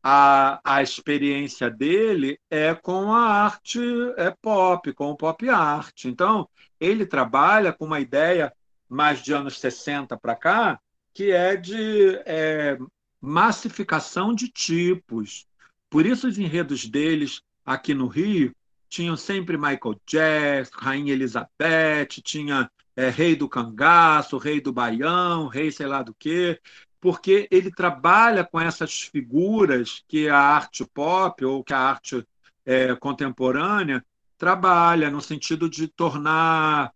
[0.03, 3.79] a, a experiência dele é com a arte
[4.17, 6.05] é pop, com o pop art.
[6.05, 6.47] Então,
[6.79, 8.53] ele trabalha com uma ideia
[8.89, 10.79] mais de anos 60 para cá,
[11.13, 12.77] que é de é,
[13.19, 15.47] massificação de tipos.
[15.89, 18.53] Por isso, os enredos deles aqui no Rio
[18.89, 25.71] tinham sempre Michael Jackson, Rainha Elizabeth, tinha é, Rei do Cangaço, Rei do Baião, Rei
[25.71, 26.59] sei lá do quê,
[26.99, 32.27] porque ele trabalha com essas figuras que a arte pop ou que a arte
[32.65, 34.03] é, contemporânea
[34.35, 36.91] trabalha, no sentido de tornar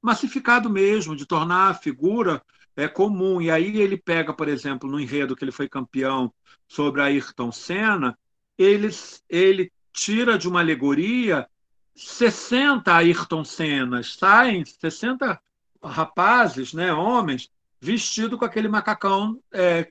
[0.00, 2.42] massificado mesmo, de tornar a figura
[2.74, 3.40] é, comum.
[3.40, 6.32] E aí ele pega, por exemplo, no enredo que ele foi campeão
[6.66, 8.18] sobre a Ayrton Senna,
[8.56, 8.88] ele,
[9.28, 11.46] ele tira de uma alegoria
[11.94, 15.40] 60 Ayrton Sennas, saem 60
[15.82, 19.90] rapazes, né, homens, vestidos com aquele macacão é,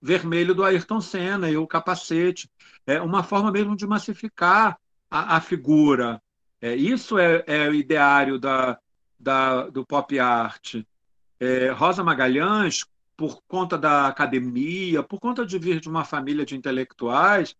[0.00, 2.50] vermelho do Ayrton Senna e o capacete.
[2.86, 4.78] É uma forma mesmo de massificar
[5.10, 6.20] a, a figura.
[6.60, 8.78] É, isso é, é o ideário da,
[9.18, 10.76] da, do pop art.
[11.38, 12.84] É, Rosa Magalhães,
[13.16, 17.54] por conta da academia, por conta de vir de uma família de intelectuais,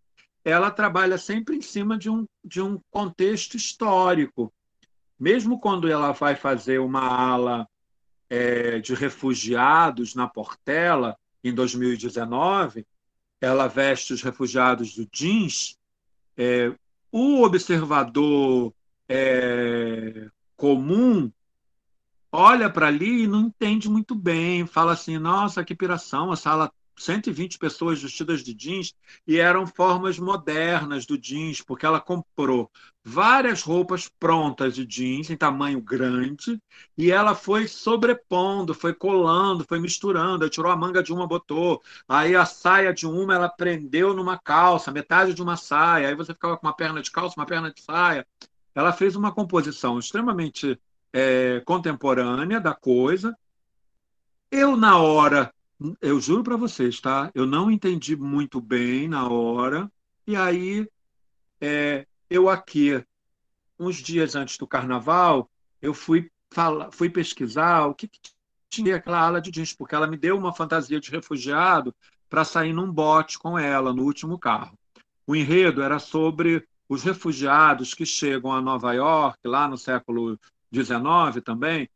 [0.44, 4.52] ela trabalha sempre em cima de um, de um contexto histórico.
[5.18, 7.68] Mesmo quando ela vai fazer uma ala
[8.28, 12.86] é, de refugiados na Portela, em 2019,
[13.40, 15.78] ela veste os refugiados do jeans,
[16.36, 16.74] é,
[17.10, 18.74] o observador
[19.08, 21.30] é, comum
[22.32, 26.72] olha para ali e não entende muito bem, fala assim, nossa, que piração, essa ala
[26.96, 28.94] 120 pessoas vestidas de jeans
[29.26, 32.70] e eram formas modernas do jeans, porque ela comprou
[33.02, 36.60] várias roupas prontas de jeans em tamanho grande
[36.96, 41.82] e ela foi sobrepondo, foi colando, foi misturando, aí tirou a manga de uma, botou,
[42.08, 46.32] aí a saia de uma ela prendeu numa calça, metade de uma saia, aí você
[46.32, 48.26] ficava com uma perna de calça, uma perna de saia.
[48.74, 50.80] Ela fez uma composição extremamente
[51.12, 53.36] é, contemporânea da coisa.
[54.50, 55.52] Eu, na hora,
[56.00, 57.30] eu juro para vocês, tá?
[57.34, 59.90] Eu não entendi muito bem na hora.
[60.26, 60.88] E aí,
[61.60, 63.04] é, eu aqui,
[63.78, 65.50] uns dias antes do carnaval,
[65.82, 68.20] eu fui, falar, fui pesquisar o que, que
[68.70, 71.94] tinha aquela ala de jeans, porque ela me deu uma fantasia de refugiado
[72.28, 74.76] para sair num bote com ela no último carro.
[75.26, 80.38] O enredo era sobre os refugiados que chegam a Nova York, lá no século
[80.72, 81.88] XIX também,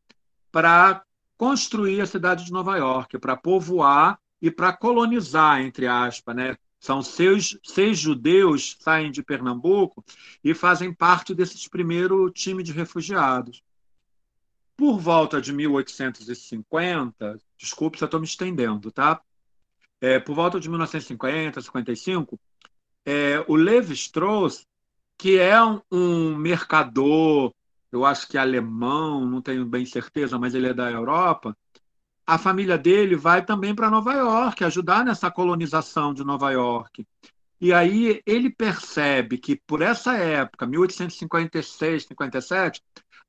[0.51, 1.03] para
[1.39, 6.35] construir a cidade de Nova York, para povoar e para colonizar, entre aspas.
[6.35, 6.57] Né?
[6.81, 10.05] São seis, seis judeus saem de Pernambuco
[10.43, 13.63] e fazem parte desses primeiro time de refugiados.
[14.77, 19.21] Por volta de 1850, desculpe se eu estou me estendendo, tá?
[20.01, 22.39] É, por volta de 1950, 55,
[23.05, 24.65] é, o Levi Strauss,
[25.17, 27.53] que é um, um mercador
[27.91, 31.57] eu acho que é alemão, não tenho bem certeza, mas ele é da Europa.
[32.27, 37.07] A família dele vai também para Nova York, ajudar nessa colonização de Nova York.
[37.61, 42.83] E aí ele percebe que por essa época, 1856, 57,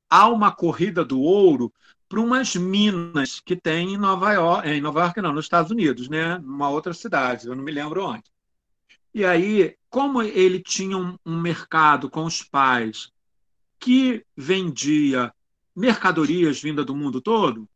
[0.08, 1.72] há uma corrida do ouro
[2.08, 6.08] para umas minas que tem em Nova York, em Nova York não, nos Estados Unidos,
[6.08, 8.24] né, numa outra cidade, eu não me lembro onde.
[9.14, 13.10] E aí, como ele tinha um mercado com os pais
[13.80, 15.32] que vendia
[15.74, 17.66] mercadorias vindas do mundo todo,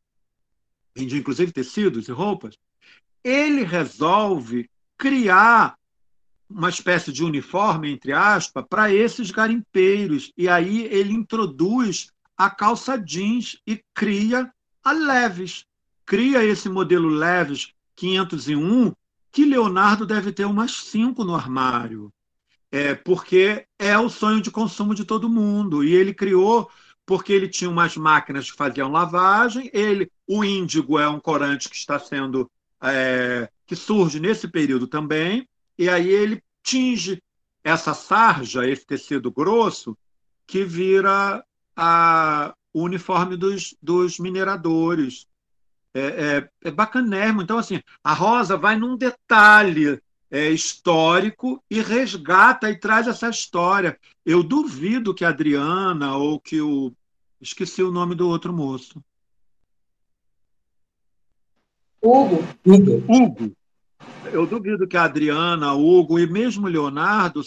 [0.94, 2.58] vendia inclusive tecidos e roupas,
[3.24, 5.76] ele resolve criar
[6.48, 10.30] uma espécie de uniforme, entre aspas, para esses garimpeiros.
[10.36, 14.52] E aí ele introduz a calça jeans e cria
[14.84, 15.64] a Leves.
[16.04, 18.92] Cria esse modelo Leves 501,
[19.32, 22.12] que Leonardo deve ter umas cinco no armário
[22.74, 25.84] é, porque é o sonho de consumo de todo mundo.
[25.84, 26.68] E ele criou
[27.06, 29.70] porque ele tinha umas máquinas que faziam lavagem.
[29.72, 32.50] Ele, o índigo é um corante que está sendo
[32.82, 35.48] é, que surge nesse período também.
[35.78, 37.22] E aí ele tinge
[37.62, 39.96] essa sarja, esse tecido grosso,
[40.44, 41.44] que vira
[41.76, 45.28] a, o uniforme dos, dos mineradores.
[45.94, 47.28] É, é, é.
[47.40, 50.02] Então, assim, a Rosa vai num detalhe
[50.34, 53.96] é, histórico e resgata e traz essa história.
[54.26, 56.92] Eu duvido que a Adriana ou que o.
[57.40, 59.00] Esqueci o nome do outro moço.
[62.02, 62.42] Hugo.
[62.66, 63.04] Hugo.
[63.08, 63.56] Hugo.
[64.32, 67.40] Eu duvido que a Adriana, Hugo e mesmo Leonardo,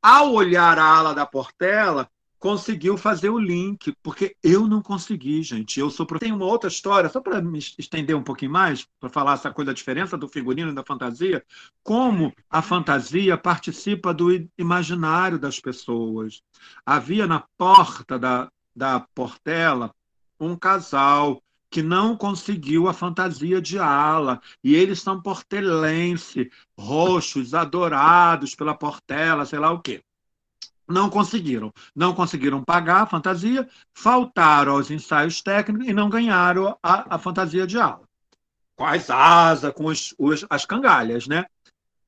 [0.00, 2.08] ao olhar a ala da Portela,
[2.44, 5.80] conseguiu fazer o link, porque eu não consegui, gente.
[5.80, 9.32] Eu sou Tem uma outra história, só para me estender um pouquinho mais, para falar
[9.32, 11.42] essa coisa, a diferença do figurino e da fantasia,
[11.82, 16.42] como a fantasia participa do imaginário das pessoas.
[16.84, 19.90] Havia na porta da, da Portela
[20.38, 28.54] um casal que não conseguiu a fantasia de ala, e eles são portelense, roxos, adorados
[28.54, 30.02] pela Portela, sei lá o quê.
[30.88, 31.72] Não conseguiram.
[31.94, 37.66] Não conseguiram pagar a fantasia, faltaram aos ensaios técnicos e não ganharam a, a fantasia
[37.66, 38.06] de aula.
[38.76, 41.46] Com as asas, com os, os, as cangalhas, né?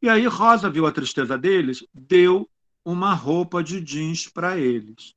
[0.03, 2.49] E aí Rosa viu a tristeza deles, deu
[2.85, 5.15] uma roupa de jeans para eles.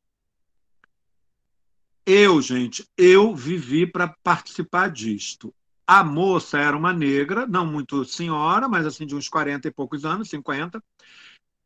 [2.05, 5.53] Eu, gente, eu vivi para participar disto.
[5.85, 10.05] A moça era uma negra, não muito senhora, mas assim de uns 40 e poucos
[10.05, 10.83] anos, 50,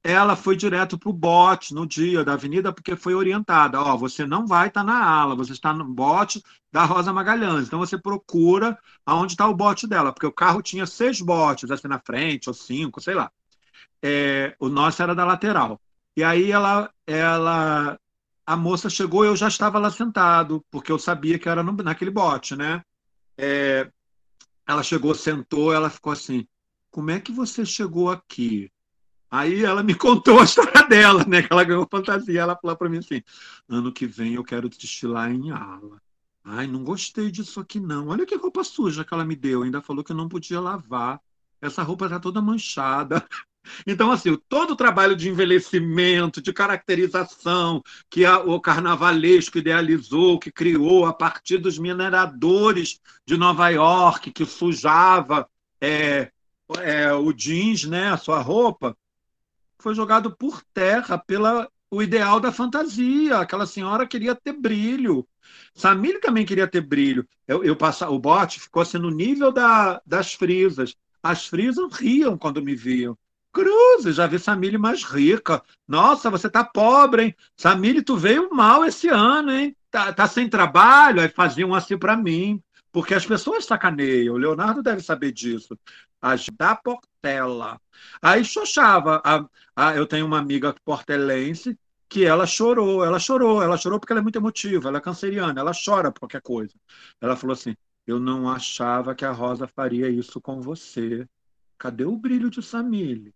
[0.03, 4.25] ela foi direto para o bote no dia da avenida, porque foi orientada: ó, você
[4.25, 7.67] não vai estar tá na ala, você está no bote da Rosa Magalhães.
[7.67, 11.87] Então você procura aonde está o bote dela, porque o carro tinha seis botes, assim
[11.87, 13.31] na frente, ou cinco, sei lá.
[14.01, 15.79] É, o nosso era da lateral.
[16.17, 17.97] E aí ela, ela,
[18.45, 22.11] a moça chegou, eu já estava lá sentado, porque eu sabia que era no, naquele
[22.11, 22.83] bote, né?
[23.37, 23.89] É,
[24.67, 26.45] ela chegou, sentou, ela ficou assim:
[26.91, 28.69] como é que você chegou aqui?
[29.33, 31.41] Aí ela me contou a história dela, né?
[31.41, 32.41] Que ela ganhou fantasia.
[32.41, 33.23] Ela falou para mim assim:
[33.67, 35.99] ano que vem eu quero desfilar em ala.
[36.43, 38.09] Ai, não gostei disso aqui, não.
[38.09, 39.63] Olha que roupa suja que ela me deu.
[39.63, 41.19] Ainda falou que eu não podia lavar.
[41.59, 43.27] Essa roupa está toda manchada.
[43.87, 50.51] Então, assim, todo o trabalho de envelhecimento, de caracterização que a, o carnavalesco idealizou, que
[50.51, 55.47] criou a partir dos mineradores de Nova York, que sujava
[55.79, 56.29] é,
[56.79, 58.97] é, o jeans, né, a sua roupa,
[59.83, 63.37] foi jogado por terra pela o ideal da fantasia.
[63.37, 65.27] Aquela senhora queria ter brilho.
[65.75, 67.27] Samir também queria ter brilho.
[67.45, 70.95] Eu, eu passa, o bote ficou assim no nível da, das frisas.
[71.21, 73.17] As frisas riam quando me viam.
[73.51, 75.61] Cruzes, já vi Samile mais rica.
[75.87, 77.35] Nossa, você tá pobre, hein?
[77.55, 79.75] Samile, tu veio mal esse ano, hein?
[79.91, 81.21] Tá, tá sem trabalho?
[81.21, 82.63] Aí faziam assim para mim.
[82.91, 84.35] Porque as pessoas sacaneiam.
[84.35, 85.77] O Leonardo deve saber disso.
[86.23, 87.77] As da Portela.
[88.21, 89.21] Aí xoxava.
[89.25, 89.45] A,
[89.75, 94.21] a, eu tenho uma amiga portelense que ela chorou, ela chorou, ela chorou porque ela
[94.21, 96.73] é muito emotiva, ela é canceriana, ela chora por qualquer coisa.
[97.19, 97.75] Ela falou assim:
[98.07, 101.27] Eu não achava que a Rosa faria isso com você.
[101.77, 103.33] Cadê o brilho de Samile?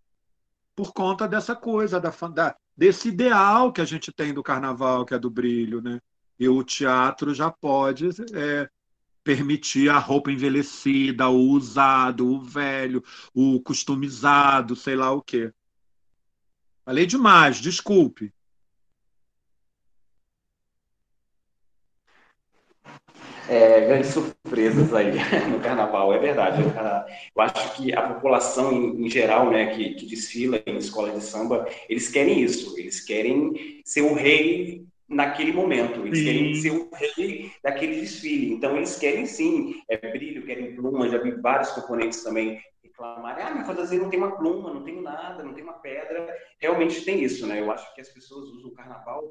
[0.73, 5.13] Por conta dessa coisa, da, da, desse ideal que a gente tem do carnaval, que
[5.13, 5.99] é do brilho, né?
[6.39, 8.69] E o teatro já pode é,
[9.27, 13.03] permitir a roupa envelhecida, o usado, o velho,
[13.33, 15.51] o customizado, sei lá o quê.
[16.85, 18.31] Falei demais, desculpe.
[23.49, 25.11] é, grandes surpresas aí
[25.51, 26.63] no carnaval, é verdade.
[26.63, 31.21] Eu acho que a população em, em geral, né, que, que, desfila em escola de
[31.21, 36.25] samba, eles querem isso, eles querem ser o rei naquele momento, eles sim.
[36.25, 38.53] querem ser o rei daquele desfile.
[38.53, 43.51] Então, eles querem sim é, brilho, querem pluma, já vi vários componentes também reclamarem, ah,
[43.51, 46.35] minha fantasia não tem uma pluma, não tem nada, não tem uma pedra.
[46.59, 47.61] Realmente tem isso, né?
[47.61, 49.23] Eu acho que as pessoas usam o carnaval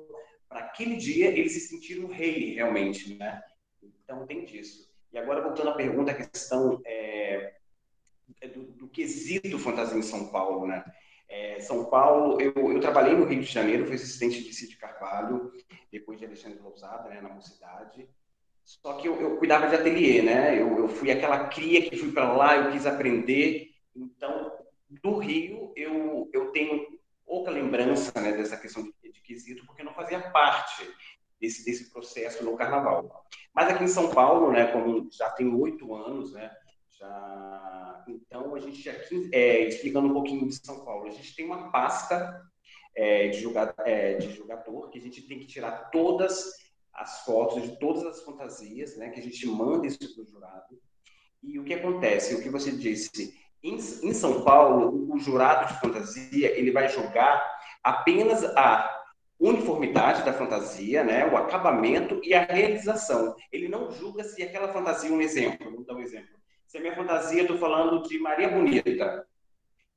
[0.49, 3.43] para aquele dia eles se sentirem o rei, realmente, né?
[3.83, 4.89] Então, tem disso.
[5.13, 7.55] E agora, voltando à pergunta, a questão é,
[8.41, 10.85] é, do, do, quesito fantasia em São Paulo, né?
[11.29, 15.53] É, São Paulo, eu, eu, trabalhei no Rio de Janeiro, fui assistente de Cid Carvalho,
[15.91, 18.09] depois de Alexandre Lousada, né, na mocidade.
[18.65, 20.61] Só que eu, eu cuidava de ateliê, né?
[20.61, 23.71] Eu, eu fui aquela cria que fui para lá, eu quis aprender.
[23.95, 24.53] Então,
[24.89, 26.87] do Rio, eu, eu tenho
[27.25, 30.89] pouca lembrança né, dessa questão de, de quesito, porque não fazia parte
[31.41, 33.25] desse, desse processo no carnaval.
[33.55, 36.51] Mas aqui em São Paulo, né, como já tem oito anos, né,
[36.99, 38.93] já, então a gente já,
[39.33, 42.43] é, explicando um pouquinho de São Paulo, a gente tem uma pasta
[42.95, 46.53] é, de, jogador, é, de jogador que a gente tem que tirar todas
[46.93, 50.81] as fotos de todas as fantasias, né, que a gente manda isso para o jurado.
[51.43, 52.35] E o que acontece?
[52.35, 57.55] O que você disse, em, em São Paulo, o jurado de fantasia ele vai jogar
[57.83, 59.05] apenas a
[59.39, 63.37] uniformidade da fantasia, né, o acabamento e a realização.
[63.53, 66.36] Ele não julga se aquela fantasia, um exemplo, vamos dar um exemplo.
[66.67, 69.27] Se a minha fantasia, estou falando de Maria Bonita,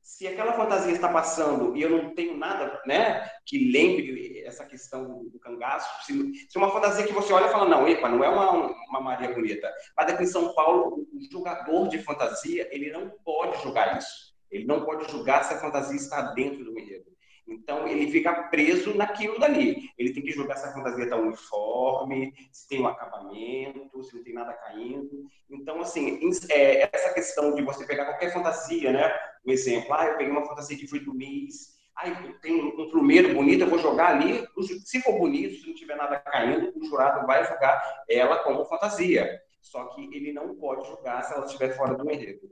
[0.01, 5.25] se aquela fantasia está passando e eu não tenho nada, né, que lembre essa questão
[5.25, 8.29] do cangaço, se, se uma fantasia que você olha e fala, não, epa, não é
[8.29, 9.71] uma, uma Maria Bonita.
[9.95, 14.33] Mas aqui em São Paulo, o jogador de fantasia, ele não pode julgar isso.
[14.49, 17.08] Ele não pode julgar se a fantasia está dentro do enredo.
[17.49, 19.89] Então, ele fica preso naquilo dali.
[19.97, 24.23] Ele tem que jogar se a fantasia está uniforme, se tem um acabamento, se não
[24.23, 25.25] tem nada caindo.
[25.49, 26.19] Então, assim,
[26.49, 29.11] é, essa questão de você pegar qualquer fantasia, né?
[29.45, 32.89] Um exemplo, ah, eu peguei uma fantasia que foi do mês, ah, eu tenho um
[32.89, 34.47] plumeiro bonito, eu vou jogar ali.
[34.85, 39.41] Se for bonito, se não tiver nada caindo, o jurado vai jogar ela como fantasia.
[39.61, 42.49] Só que ele não pode jogar se ela estiver fora do enredo.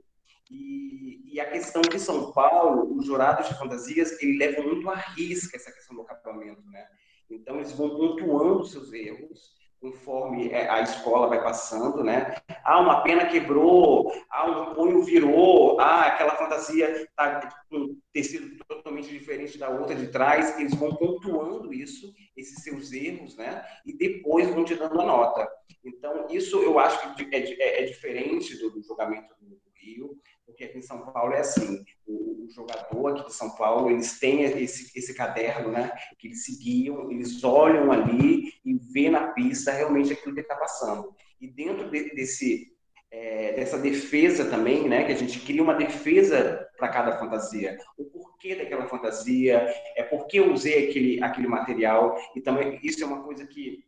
[0.50, 4.94] E, e, a questão de São Paulo, os jurados de fantasias, ele levam muito à
[4.94, 6.86] risca essa questão do acabamento, né?
[7.30, 12.34] Então, eles vão pontuando seus erros conforme é, a escola vai passando, né?
[12.64, 19.08] Ah, uma pena quebrou, ah, um punho virou, ah, aquela fantasia está com tecido totalmente
[19.08, 20.58] diferente da outra de trás.
[20.58, 23.64] Eles vão pontuando isso, esses seus erros, né?
[23.86, 25.48] E depois vão te dando a nota.
[25.84, 30.18] Então, isso eu acho que é, é, é diferente do, do julgamento do Rio
[30.48, 34.42] porque aqui em São Paulo é assim, o, jogador aqui de São Paulo, eles têm
[34.42, 40.14] esse, esse caderno, né, que eles seguiam, eles olham ali e vê na pista realmente
[40.14, 41.14] aquilo que está passando.
[41.38, 42.72] E dentro de, desse,
[43.10, 47.78] é, dessa defesa também, né, que a gente cria uma defesa para cada fantasia.
[47.98, 53.06] O porquê daquela fantasia, é porque eu usei aquele, aquele material, e também isso é
[53.06, 53.84] uma coisa que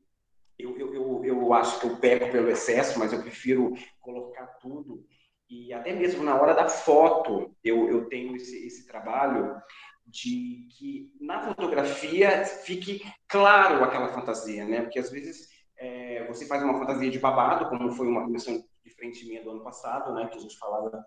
[0.59, 5.03] eu, eu, eu, eu acho que eu pego pelo excesso, mas eu prefiro colocar tudo
[5.51, 9.61] e até mesmo na hora da foto, eu, eu tenho esse, esse trabalho
[10.07, 14.83] de que na fotografia fique claro aquela fantasia, né?
[14.83, 18.95] Porque às vezes é, você faz uma fantasia de babado, como foi uma comissão de
[18.95, 20.29] frente minha do ano passado, né?
[20.29, 21.05] Que a gente falava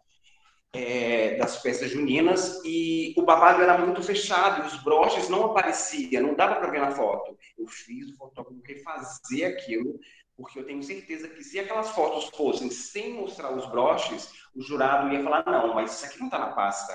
[0.73, 6.35] é, das peças juninas e o babado era muito fechado os broches não apareciam, não
[6.35, 7.37] dava para ver na foto.
[7.57, 9.99] Eu fiz o fotógrafo refazer aquilo
[10.35, 15.13] Porque eu tenho certeza que se aquelas fotos fossem sem mostrar os broches, o jurado
[15.13, 16.93] ia falar: não, mas isso aqui não está na pasta.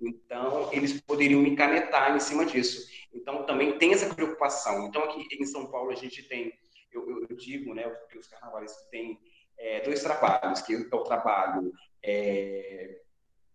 [0.00, 2.90] Então, eles poderiam me canetar em cima disso.
[3.14, 4.86] Então, também tem essa preocupação.
[4.86, 6.52] Então, aqui em São Paulo, a gente tem,
[6.90, 9.20] eu, eu, digo, né, que os carnavais têm
[9.56, 11.72] é, dois trabalhos, que é o trabalho
[12.02, 13.00] é,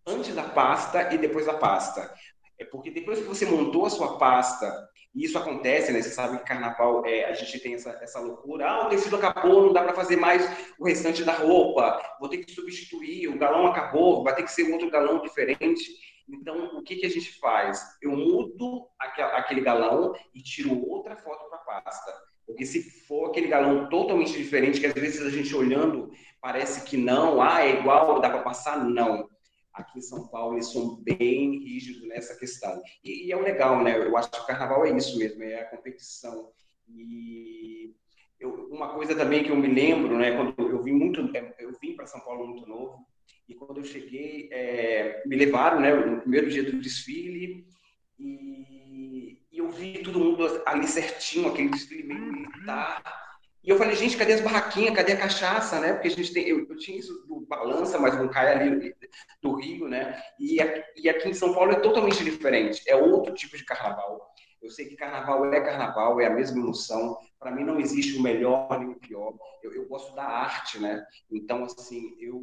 [0.06, 2.14] antes da pasta e depois da pasta.
[2.58, 6.02] É porque depois que você montou a sua pasta, e isso acontece, né?
[6.02, 8.68] Você sabe que carnaval é, a gente tem essa, essa loucura.
[8.68, 10.44] Ah, o tecido acabou, não dá para fazer mais
[10.78, 12.00] o restante da roupa.
[12.18, 15.82] Vou ter que substituir, o galão acabou, vai ter que ser outro galão diferente.
[16.28, 17.80] Então, o que, que a gente faz?
[18.02, 22.12] Eu mudo aquele galão e tiro outra foto para a pasta.
[22.44, 26.96] Porque se for aquele galão totalmente diferente, que às vezes a gente olhando parece que
[26.96, 29.28] não, ah, é igual, dá para passar, não
[29.82, 32.80] aqui em São Paulo eles são bem rígidos nessa questão.
[33.02, 33.96] E, e, é o legal, né?
[33.96, 36.50] Eu acho que o carnaval é isso mesmo, é a competição.
[36.88, 37.94] E
[38.40, 40.36] eu, uma coisa também que eu me lembro, né?
[40.36, 43.06] Quando eu vim muito, é, eu vim para São Paulo muito novo
[43.48, 45.94] e quando eu cheguei, é, me levaram, né?
[45.94, 47.66] No primeiro dia do desfile
[48.18, 53.27] e, e eu vi todo mundo ali certinho, aquele desfile meio militar
[53.62, 54.94] e eu falei, gente, cadê as barraquinhas?
[54.94, 55.92] Cadê a cachaça, né?
[55.92, 58.94] Porque a gente tem, eu, eu tinha isso do balança, mas não cai ali
[59.42, 60.20] do Rio, né?
[60.38, 60.58] E
[60.96, 62.82] e aqui em São Paulo é totalmente diferente.
[62.86, 64.32] É outro tipo de carnaval.
[64.62, 67.16] Eu sei que carnaval é carnaval, é a mesma emoção.
[67.38, 69.34] Para mim não existe o melhor nem o pior.
[69.62, 71.04] Eu, eu gosto da arte, né?
[71.30, 72.42] Então, assim, eu,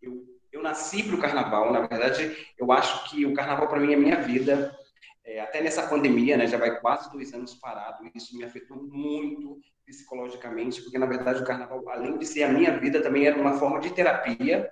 [0.00, 1.72] eu, eu nasci para o carnaval.
[1.72, 4.76] Na verdade, eu acho que o carnaval para mim é minha vida.
[5.24, 9.60] É, até nessa pandemia, né, já vai quase dois anos parado, isso me afetou muito
[9.90, 13.58] psicologicamente, porque na verdade o carnaval, além de ser a minha vida, também era uma
[13.58, 14.70] forma de terapia.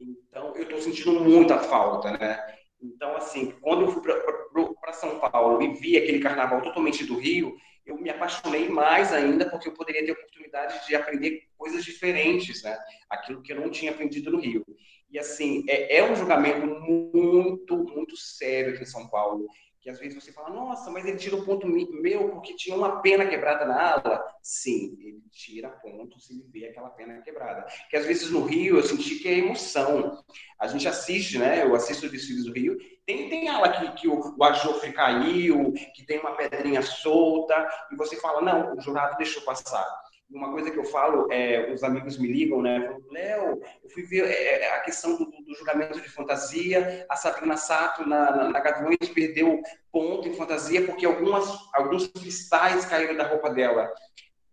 [0.00, 2.38] Então eu estou sentindo muita falta, né?
[2.80, 7.56] Então assim, quando eu fui para São Paulo e vi aquele carnaval totalmente do Rio,
[7.86, 12.78] eu me apaixonei mais ainda porque eu poderia ter oportunidade de aprender coisas diferentes, né?
[13.08, 14.64] Aquilo que eu não tinha aprendido no Rio.
[15.10, 19.46] E assim, é, é um julgamento muito, muito sério aqui em São Paulo
[19.80, 23.00] que às vezes você fala, nossa, mas ele tira o ponto meu porque tinha uma
[23.00, 24.24] pena quebrada na ala.
[24.42, 27.66] Sim, ele tira ponto se ele vê aquela pena quebrada.
[27.88, 30.22] Que às vezes no Rio eu senti que é emoção.
[30.58, 31.64] A gente assiste, né?
[31.64, 32.76] Eu assisto desfiles do Rio.
[33.06, 37.96] Tem, tem ala que, que o, o ajofre caiu, que tem uma pedrinha solta, e
[37.96, 39.86] você fala, não, o jurado deixou passar
[40.30, 42.80] uma coisa que eu falo, é, os amigos me ligam, né?
[42.80, 47.16] Falam, Léo, eu fui ver é, é, a questão do, do, julgamento de fantasia, a
[47.16, 49.60] Sabrina Sato na, na, na Gaviões perdeu
[49.90, 53.92] ponto em fantasia porque algumas, alguns cristais caíram da roupa dela.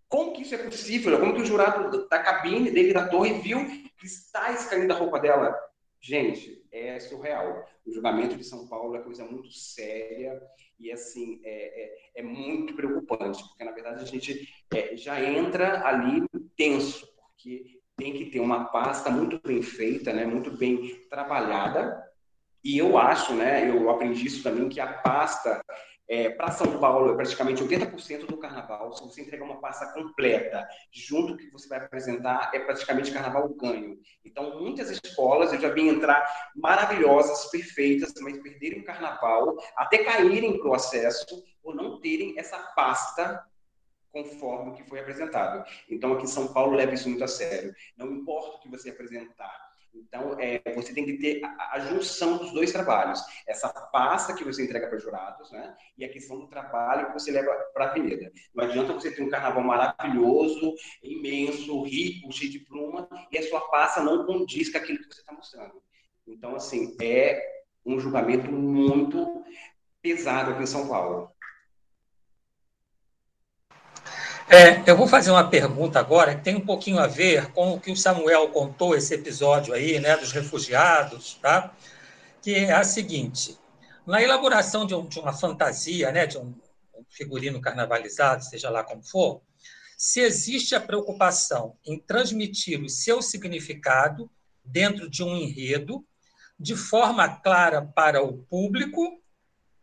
[0.10, 1.20] Como que isso é possível?
[1.20, 3.60] Como que o jurado da cabine dele, da torre, viu
[4.00, 5.56] cristais caindo da roupa dela?
[6.00, 7.66] Gente, é surreal.
[7.86, 10.42] O julgamento de São Paulo é coisa muito séria
[10.80, 15.86] e, assim, é, é, é muito preocupante, porque, na verdade, a gente é, já entra
[15.86, 16.24] ali
[16.56, 22.04] tenso, porque tem que ter uma pasta muito bem feita, né, muito bem trabalhada,
[22.64, 25.64] e eu acho, né, eu aprendi isso também, que a pasta
[26.10, 28.94] é, para São Paulo, é praticamente 80% do carnaval.
[28.94, 33.12] Se você entregar uma pasta completa, junto com o que você vai apresentar, é praticamente
[33.12, 34.00] carnaval ganho.
[34.24, 40.58] Então, muitas escolas eu já vi entrar maravilhosas, perfeitas, mas perderem o carnaval, até caírem
[40.58, 43.44] para o acesso, ou não terem essa pasta
[44.10, 45.66] conforme o que foi apresentado.
[45.90, 47.76] Então, aqui em São Paulo, leva isso muito a sério.
[47.98, 52.38] Não importa o que você apresentar, então, é, você tem que ter a, a, junção
[52.38, 53.22] dos dois trabalhos.
[53.48, 55.76] Essa pasta que você entrega para jurados, né?
[55.98, 58.32] E a questão do trabalho que você leva para a avenida.
[58.54, 63.62] Não adianta você ter um carnaval maravilhoso, imenso, rico, cheio de pluma, e a sua
[63.70, 65.82] pasta não condiz com aquilo que você está mostrando.
[66.28, 67.42] Então, assim, é
[67.86, 69.44] um julgamento muito
[70.02, 71.32] pesado aqui em São Paulo.
[74.50, 77.80] É, eu vou fazer uma pergunta agora que tem um pouquinho a ver com o
[77.82, 81.76] que o Samuel contou, esse episódio aí, né, dos refugiados, tá?
[82.42, 83.58] que é a seguinte:
[84.06, 86.56] na elaboração de, um, de uma fantasia, né, de um,
[86.96, 89.42] um figurino carnavalizado, seja lá como for,
[89.98, 94.32] se existe a preocupação em transmitir o seu significado
[94.64, 96.06] dentro de um enredo,
[96.58, 99.22] de forma clara para o público,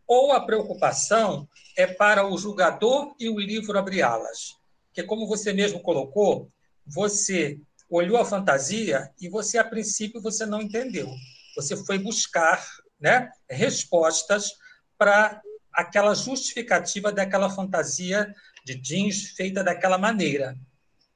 [0.07, 4.57] ou a preocupação é para o julgador e o livro abrir alas.
[4.93, 6.51] Que, como você mesmo colocou,
[6.87, 7.59] você
[7.91, 11.09] olhou a fantasia e você, a princípio, você não entendeu.
[11.57, 12.65] Você foi buscar
[13.01, 14.53] né, respostas
[14.97, 15.41] para
[15.73, 18.33] aquela justificativa daquela fantasia
[18.65, 20.57] de jeans feita daquela maneira.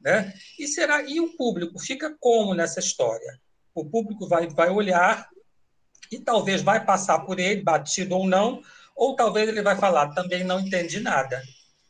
[0.01, 0.33] Né?
[0.59, 3.41] E será e o público fica como nessa história?
[3.75, 5.29] O público vai, vai olhar
[6.11, 8.63] e talvez vai passar por ele, batido ou não,
[8.99, 11.43] ou talvez ele vai falar, também não entendi nada.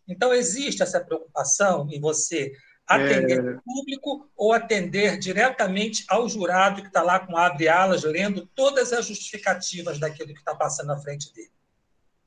[0.07, 2.53] Então, existe essa preocupação em você
[2.89, 3.51] Atender é...
[3.51, 9.07] o público ou atender diretamente ao jurado que está lá com abre-alas, lendo todas as
[9.07, 11.51] justificativas daquilo que está passando na frente dele?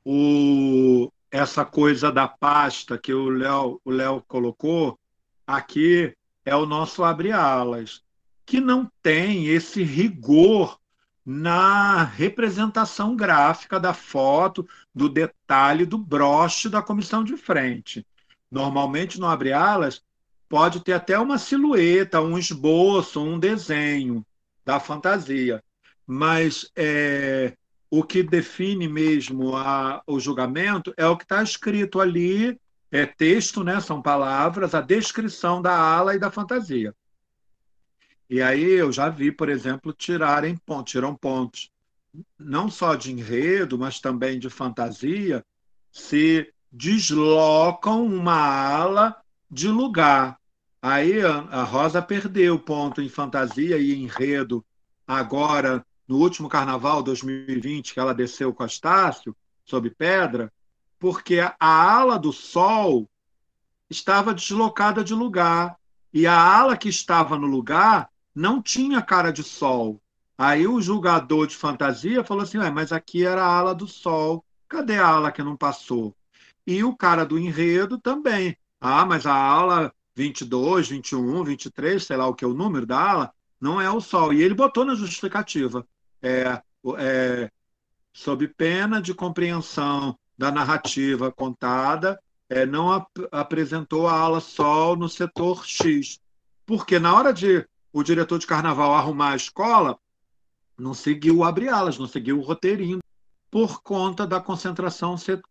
[0.04, 1.10] O...
[1.32, 4.98] Essa coisa da pasta que o Léo o Léo colocou,
[5.46, 6.14] aqui
[6.44, 8.02] é o nosso abre-alas,
[8.44, 10.78] que não tem esse rigor
[11.24, 18.04] na representação gráfica da foto, do detalhe do broche da comissão de frente.
[18.50, 20.02] Normalmente, no abre-alas,
[20.48, 24.24] pode ter até uma silhueta, um esboço, um desenho
[24.64, 25.62] da fantasia.
[26.06, 27.56] Mas é,
[27.90, 32.58] o que define mesmo a, o julgamento é o que está escrito ali,
[32.90, 36.94] é texto, né, são palavras, a descrição da ala e da fantasia.
[38.32, 41.70] E aí eu já vi, por exemplo, tirarem pontos, tiram pontos,
[42.38, 45.44] não só de enredo, mas também de fantasia,
[45.90, 50.38] se deslocam uma ala de lugar.
[50.80, 54.64] Aí a Rosa perdeu ponto em fantasia e enredo
[55.06, 60.50] agora no último carnaval 2020 que ela desceu com Astácio sob pedra,
[60.98, 63.06] porque a ala do sol
[63.90, 65.76] estava deslocada de lugar
[66.14, 70.00] e a ala que estava no lugar não tinha cara de sol.
[70.36, 74.98] Aí o julgador de fantasia falou assim: mas aqui era a ala do sol, cadê
[74.98, 76.16] a ala que não passou?
[76.66, 78.56] E o cara do enredo também.
[78.80, 82.98] Ah, mas a ala 22, 21, 23, sei lá o que é o número da
[82.98, 84.32] ala, não é o sol.
[84.32, 85.86] E ele botou na justificativa.
[86.20, 86.60] É,
[86.98, 87.50] é,
[88.12, 95.08] sob pena de compreensão da narrativa contada, é, não ap apresentou a ala sol no
[95.08, 96.20] setor X.
[96.66, 99.98] Porque na hora de o diretor de carnaval arrumar a escola,
[100.78, 103.00] não seguiu o abre-alas, não seguiu o roteirinho,
[103.50, 105.42] por conta da concentração ser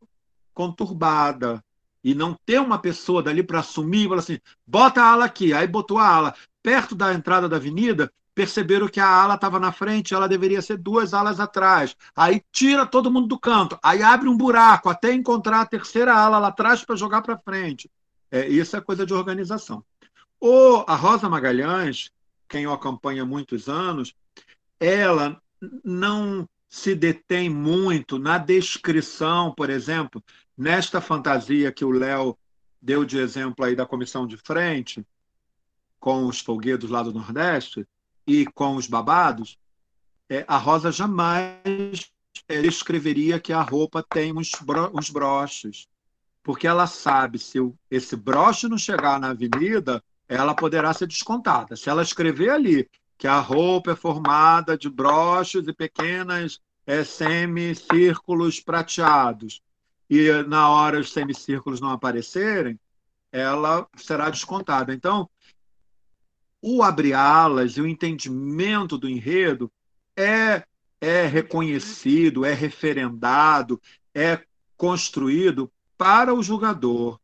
[0.54, 1.64] conturbada.
[2.04, 5.54] E não ter uma pessoa dali para assumir, falar assim, bota a ala aqui.
[5.54, 9.72] Aí botou a ala perto da entrada da avenida, perceberam que a ala estava na
[9.72, 11.96] frente, ela deveria ser duas alas atrás.
[12.16, 16.40] Aí tira todo mundo do canto, aí abre um buraco até encontrar a terceira ala
[16.40, 17.90] lá atrás para jogar para frente.
[18.32, 19.84] É, isso é coisa de organização.
[20.40, 22.10] O, a Rosa Magalhães,
[22.52, 24.14] quem o acompanha há muitos anos,
[24.78, 25.42] ela
[25.84, 30.22] não se detém muito na descrição, por exemplo,
[30.58, 32.38] nesta fantasia que o Léo
[32.82, 35.06] deu de exemplo aí da comissão de frente,
[35.98, 37.88] com os folguedos lá do Nordeste
[38.28, 39.58] e com os babados,
[40.30, 42.12] é, a Rosa jamais
[42.50, 45.88] escreveria que a roupa tem uns, bro uns broches,
[46.44, 51.76] porque ela sabe se o, esse broche não chegar na avenida, ela poderá ser descontada.
[51.76, 58.62] Se ela escrever ali que a roupa é formada de broches e pequenas é, semicírculos
[58.62, 59.62] prateados,
[60.10, 62.80] e na hora os semicírculos não aparecerem,
[63.30, 64.94] ela será descontada.
[64.94, 65.30] Então,
[66.62, 69.70] o abre-alas e o entendimento do enredo
[70.16, 70.64] é,
[71.02, 73.82] é reconhecido, é referendado,
[74.16, 74.42] é
[74.78, 77.20] construído para o julgador,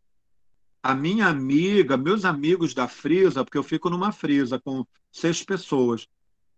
[0.87, 6.07] a minha amiga, meus amigos da Frisa, porque eu fico numa Frisa com seis pessoas,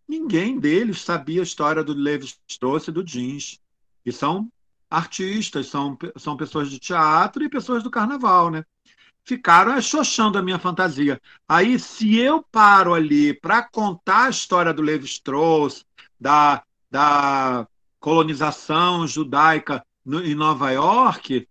[0.07, 3.59] ninguém deles sabia a história do Levi Strauss e do jeans.
[4.05, 4.47] E são
[4.87, 8.63] artistas, são, são pessoas de teatro e pessoas do carnaval, né?
[9.23, 11.19] Ficaram achochando a minha fantasia.
[11.47, 15.83] Aí, se eu paro ali para contar a história do Levi Strauss,
[16.19, 16.61] da,
[16.91, 17.67] da
[17.99, 21.47] colonização judaica no, em Nova York,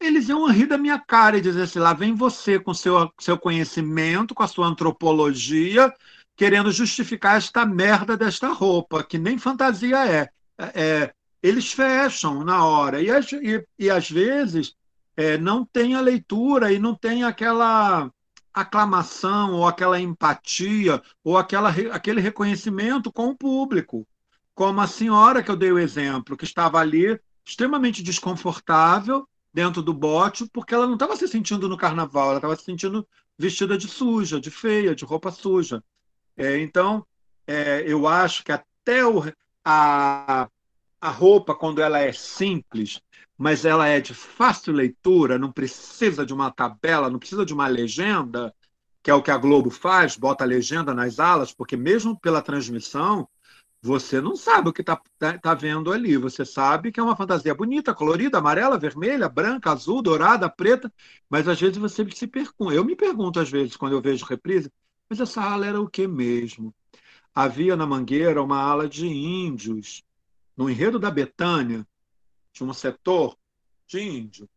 [0.00, 3.38] eles iam rir da minha cara e dizer assim: lá vem você com seu, seu
[3.38, 5.92] conhecimento, com a sua antropologia,
[6.36, 10.28] querendo justificar esta merda desta roupa, que nem fantasia é.
[10.58, 13.00] é eles fecham na hora.
[13.00, 14.74] E, e, e às vezes
[15.16, 18.10] é, não tem a leitura e não tem aquela
[18.52, 24.06] aclamação ou aquela empatia ou aquela, aquele reconhecimento com o público.
[24.54, 29.94] Como a senhora que eu dei o exemplo, que estava ali extremamente desconfortável dentro do
[29.94, 33.88] bote, porque ela não estava se sentindo no carnaval, ela estava se sentindo vestida de
[33.88, 35.82] suja, de feia, de roupa suja.
[36.36, 37.06] É, então,
[37.46, 39.22] é, eu acho que até o,
[39.64, 40.46] a,
[41.00, 43.00] a roupa, quando ela é simples,
[43.38, 47.66] mas ela é de fácil leitura, não precisa de uma tabela, não precisa de uma
[47.66, 48.54] legenda,
[49.02, 52.42] que é o que a Globo faz, bota a legenda nas alas, porque mesmo pela
[52.42, 53.26] transmissão,
[53.86, 56.16] você não sabe o que está tá, tá vendo ali.
[56.16, 60.92] Você sabe que é uma fantasia bonita, colorida, amarela, vermelha, branca, azul, dourada, preta,
[61.30, 62.74] mas às vezes você se pergunta.
[62.74, 64.70] Eu me pergunto às vezes quando eu vejo reprise,
[65.08, 66.74] mas essa ala era o que mesmo?
[67.32, 70.02] Havia na Mangueira uma ala de índios.
[70.56, 71.86] No enredo da Betânia,
[72.52, 73.36] tinha um setor
[73.86, 74.48] de índio.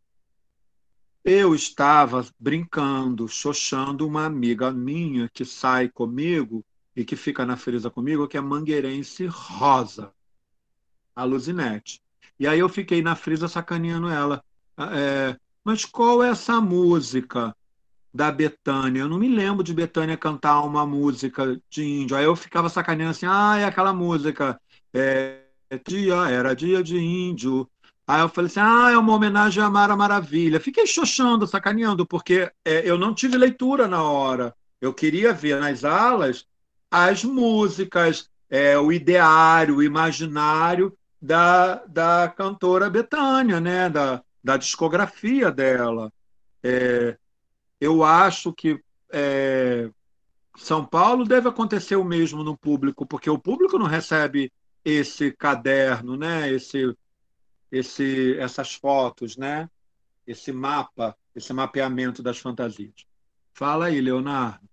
[1.24, 6.66] Eu estava brincando, xoxando uma amiga minha que sai comigo
[7.00, 10.12] e que fica na frisa comigo, que é mangueirense rosa,
[11.16, 12.02] a Luzinete.
[12.38, 14.44] E aí eu fiquei na frisa sacaneando ela.
[14.78, 17.56] É, mas qual é essa música
[18.14, 19.00] da Betânia?
[19.00, 22.18] Eu não me lembro de Betânia cantar uma música de índio.
[22.18, 24.60] Aí eu ficava sacaneando assim, ah, é aquela música.
[24.94, 25.40] É,
[25.88, 27.66] dia, era dia de índio.
[28.06, 30.60] Aí eu falei assim, ah, é uma homenagem a Mara Maravilha.
[30.60, 34.54] Fiquei xoxando, sacaneando, porque é, eu não tive leitura na hora.
[34.82, 36.50] Eu queria ver nas alas
[36.90, 43.90] as músicas, é, o ideário, o imaginário da, da cantora Betânia, né?
[43.90, 46.12] da, da discografia dela.
[46.64, 47.18] É,
[47.80, 48.82] eu acho que
[49.12, 49.90] é,
[50.58, 54.52] São Paulo deve acontecer o mesmo no público, porque o público não recebe
[54.84, 56.52] esse caderno, né?
[56.52, 56.96] esse,
[57.72, 59.70] esse, essas fotos, né?
[60.26, 63.06] esse mapa, esse mapeamento das fantasias.
[63.54, 64.69] Fala aí, Leonardo.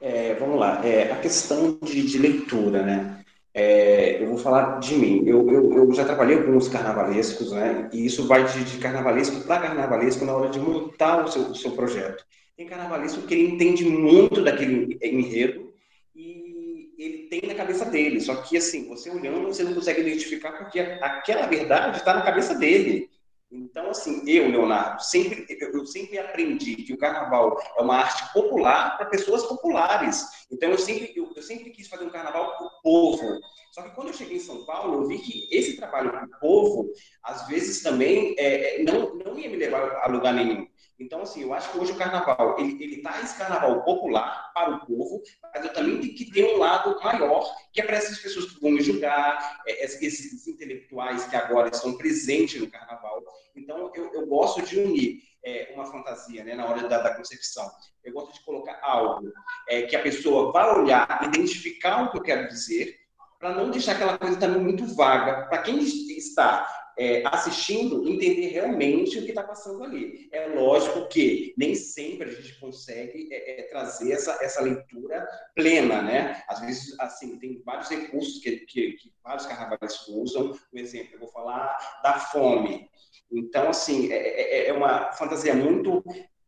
[0.00, 3.22] É, vamos lá, é, a questão de, de leitura, né?
[3.52, 5.24] É, eu vou falar de mim.
[5.26, 7.90] Eu, eu, eu, já trabalhei com os carnavalescos, né?
[7.92, 11.54] E isso vai de, de carnavalesco para carnavalesco na hora de montar o seu, o
[11.54, 12.24] seu projeto.
[12.56, 15.72] Tem carnavalesco que ele entende muito daquele enredo
[16.14, 18.20] e ele tem na cabeça dele.
[18.20, 22.54] Só que, assim, você olhando, você não consegue identificar porque aquela verdade está na cabeça
[22.54, 23.10] dele.
[23.52, 28.96] Então, assim, eu, Leonardo, sempre, eu sempre aprendi que o carnaval é uma arte popular
[28.96, 30.24] para pessoas populares.
[30.52, 33.40] Então, eu sempre, eu, eu sempre quis fazer um carnaval para o povo.
[33.70, 36.40] Só que quando eu cheguei em São Paulo, eu vi que esse trabalho para o
[36.40, 36.90] povo,
[37.22, 40.66] às vezes também, é, é, não, não ia me levar a lugar nenhum.
[40.98, 44.74] Então, assim, eu acho que hoje o carnaval, ele, ele tá esse carnaval popular para
[44.74, 45.22] o povo,
[45.54, 48.60] mas eu também tenho que ter um lado maior, que é para essas pessoas que
[48.60, 53.22] vão me julgar, é, esses intelectuais que agora estão presentes no carnaval.
[53.56, 57.70] Então, eu, eu gosto de unir é, uma fantasia né, na hora da, da, concepção.
[58.04, 59.32] Eu gosto de colocar algo
[59.68, 62.99] é, que a pessoa vá olhar, identificar o que eu quero dizer,
[63.40, 65.46] para não deixar aquela coisa também muito vaga.
[65.46, 70.28] Para quem está é, assistindo entender realmente o que está passando ali.
[70.30, 75.26] É lógico que nem sempre a gente consegue é, é, trazer essa, essa leitura
[75.56, 76.42] plena, né?
[76.46, 80.52] Às vezes, assim, tem vários recursos que, que, que vários carnavais usam.
[80.70, 82.90] Por exemplo, eu vou falar da fome.
[83.32, 86.04] Então, assim, é, é, é uma fantasia muito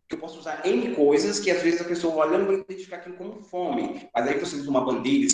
[0.06, 3.16] que eu posso usar N coisas que às vezes a pessoa olhando vai identificar aquilo
[3.16, 4.10] como fome.
[4.14, 5.26] Mas aí você usa uma bandeira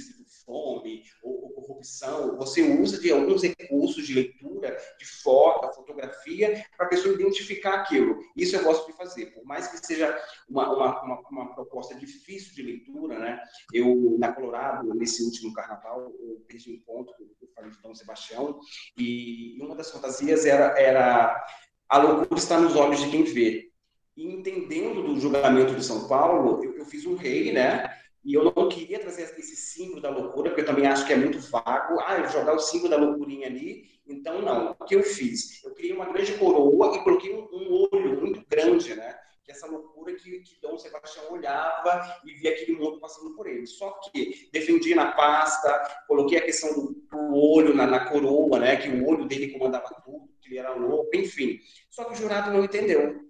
[0.49, 6.87] fome ou, ou corrupção, você usa de alguns recursos de leitura, de foto, fotografia, para
[6.87, 8.19] a pessoa identificar aquilo.
[8.35, 9.27] Isso eu gosto de fazer.
[9.27, 10.19] Por mais que seja
[10.49, 13.39] uma, uma, uma, uma proposta difícil de leitura, né?
[13.75, 18.59] Eu, na Colorado, nesse último carnaval, eu perdi um ponto, eu falei de Dom Sebastião,
[18.97, 21.47] e uma das fantasias era, era
[21.87, 23.69] a loucura está nos olhos de quem vê.
[24.17, 27.95] E entendendo do julgamento de São Paulo, eu, eu fiz um rei, né?
[28.29, 31.17] E eu não queria trazer esse símbolo da loucura, porque eu também acho que é
[31.17, 31.99] muito vago.
[32.01, 33.87] Ah, eu jogar o símbolo da loucurinha ali.
[34.07, 34.77] Então, não.
[34.79, 35.65] O que eu fiz?
[35.65, 39.19] Eu criei uma grande coroa e coloquei um, olho muito grande, né?
[39.43, 43.47] Que é essa loucura que, que Dom Sebastião olhava e via aquele mundo passando por
[43.47, 43.67] ele.
[43.67, 48.77] Só que defendi na pasta, coloquei a questão do, do olho na, na, coroa, né?
[48.77, 51.59] Que o olho dele comandava tudo, que ele era louco, enfim.
[51.89, 53.27] Só que o jurado não entendeu.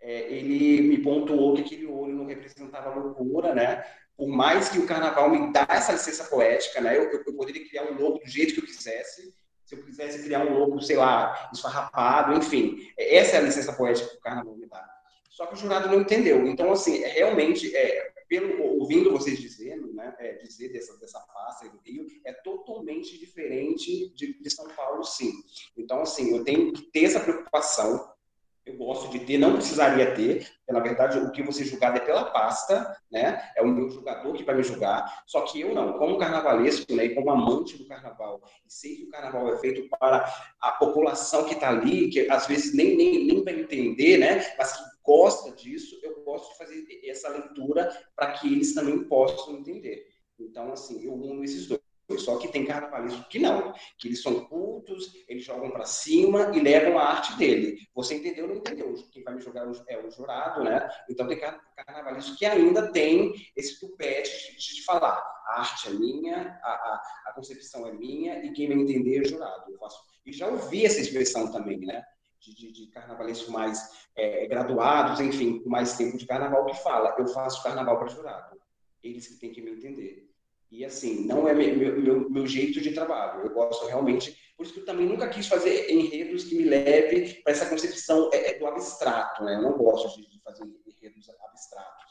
[0.00, 3.84] É, ele me pontuou que aquele olho não representava loucura, né?
[4.16, 6.96] Por mais que o carnaval me dá essa licença poética, né?
[6.96, 9.34] Eu, eu, eu, poderia criar um logo do jeito que eu quisesse.
[9.64, 12.92] Se eu quisesse criar um logo, sei lá, esfarrapado, enfim.
[12.98, 14.86] Essa é a licença poética que o carnaval me dá.
[15.30, 16.46] Só que o jurado não entendeu.
[16.46, 21.68] Então, assim, é, realmente, é, pelo, ouvindo vocês dizendo, né, é, dizer dessa, dessa pasta
[21.70, 25.32] do Rio, é totalmente diferente de, de São Paulo, sim.
[25.76, 28.11] Então, assim, eu tenho que ter essa preocupação
[28.64, 32.26] eu gosto de ter, não precisaria ter, na verdade, o que você julgar é pela
[32.26, 33.42] pasta, né?
[33.56, 37.06] É o meu jogador que vai me julgar, só que eu não, como carnavalesco, né,
[37.06, 40.24] e como amante do carnaval, e sei que o carnaval é feito para
[40.60, 44.54] a população que está ali, que às vezes nem, nem, nem vai entender, né?
[44.56, 49.56] Mas que gosta disso, eu gosto de fazer essa leitura para que eles também possam
[49.56, 50.06] entender.
[50.38, 51.80] Então, assim, eu uno esses dois.
[52.18, 56.60] Só que tem carnavalesco que não, que eles são cultos, eles jogam para cima e
[56.60, 57.78] levam a arte dele.
[57.94, 58.94] Você entendeu ou não entendeu?
[59.10, 60.88] Quem vai me jogar é o jurado, né?
[61.08, 61.40] Então tem
[61.76, 67.32] carnavalesco que ainda tem esse tupete de, falar: a arte é minha, a, a, a,
[67.34, 69.72] concepção é minha e quem vai entender é o jurado.
[70.26, 72.02] E já ouvi essa expressão também, né?
[72.40, 77.14] De, de, de carnavalesco mais é, graduados, enfim, com mais tempo de carnaval, que fala:
[77.16, 78.60] eu faço carnaval para jurado.
[79.02, 80.31] Eles que têm que me entender.
[80.72, 83.42] E assim, não é meu, meu, meu, jeito de trabalho.
[83.42, 84.34] Eu gosto realmente.
[84.56, 88.30] Por isso que eu também nunca quis fazer enredos que me leve para essa concepção
[88.32, 89.44] é, é, do abstrato.
[89.44, 89.56] Né?
[89.56, 92.01] Eu não gosto de, fazer enredos abstratos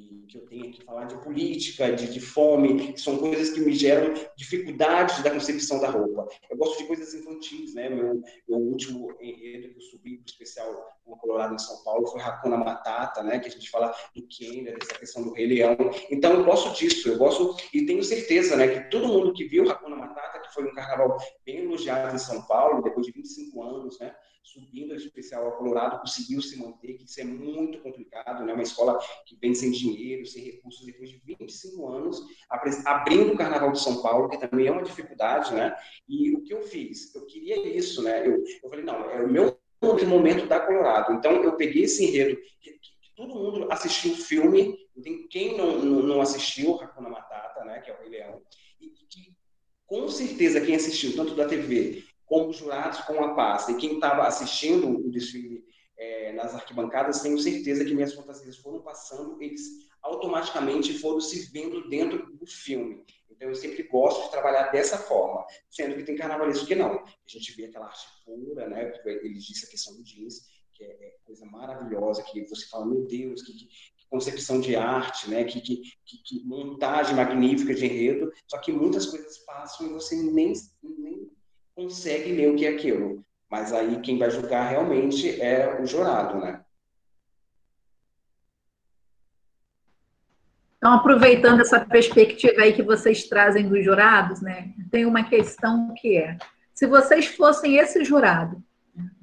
[0.00, 3.60] que, que eu tenha que falar de política, de, de fome, que são coisas que
[3.60, 6.28] me geram dificuldades da concepção da roupa.
[6.50, 7.88] Eu gosto de coisas infantis, né?
[7.88, 12.20] Meu, meu último enredo que eu subi para especial no Colorado em São Paulo foi
[12.20, 13.38] Hakuna Matata, né?
[13.38, 15.76] Que a gente fala do Kenya, dessa questão do Rei Leão.
[16.10, 18.68] Então eu gosto disso, eu gosto e tenho certeza, né?
[18.68, 22.42] Que todo mundo que viu Hakuna Matata, que foi um carnaval bem elogiado em São
[22.42, 24.14] Paulo, depois de 25 anos, né?
[24.46, 28.52] Subindo a especial ao Colorado, conseguiu se manter, que isso é muito complicado, né?
[28.52, 32.24] Uma escola que vem sem dinheiro, sem recursos, depois de 25 anos,
[32.84, 35.76] abrindo o Carnaval de São Paulo, que também é uma dificuldade, né?
[36.08, 37.12] E o que eu fiz?
[37.14, 38.24] Eu queria isso, né?
[38.26, 39.58] Eu, eu falei, não, é o meu
[40.06, 41.12] momento da Colorado.
[41.12, 44.76] Então, eu peguei esse enredo, que, que, todo mundo assistiu o filme,
[45.28, 47.80] quem não, não, não assistiu, Hakuna Matata, né?
[47.80, 48.42] Que é o Rei Leão,
[48.80, 49.34] e que
[49.86, 53.72] com certeza quem assistiu, tanto da TV como jurados com a pasta.
[53.72, 55.64] E quem estava assistindo o desfile
[55.96, 61.88] é, nas arquibancadas, tenho certeza que minhas fantasias foram passando, eles automaticamente foram se vendo
[61.88, 63.04] dentro do filme.
[63.30, 66.92] Então, eu sempre gosto de trabalhar dessa forma, sendo que tem carnavalesco que não.
[66.94, 68.92] A gente vê aquela arte pura, né?
[69.04, 73.06] Ele disse a questão do jeans, que é, é coisa maravilhosa, que você fala, meu
[73.06, 73.68] Deus, que, que,
[74.08, 75.44] concepção de arte, né?
[75.44, 80.54] Que, que, que, montagem magnífica de enredo, só que muitas coisas passam e você nem,
[80.82, 81.30] nem
[81.76, 83.22] consegue ler o que é aquilo.
[83.50, 86.62] Mas aí quem vai julgar realmente é o jurado, né?
[90.78, 94.72] Então, aproveitando essa perspectiva aí que vocês trazem dos jurados, né?
[94.90, 96.36] Tem uma questão que é:
[96.74, 98.62] se vocês fossem esse jurado,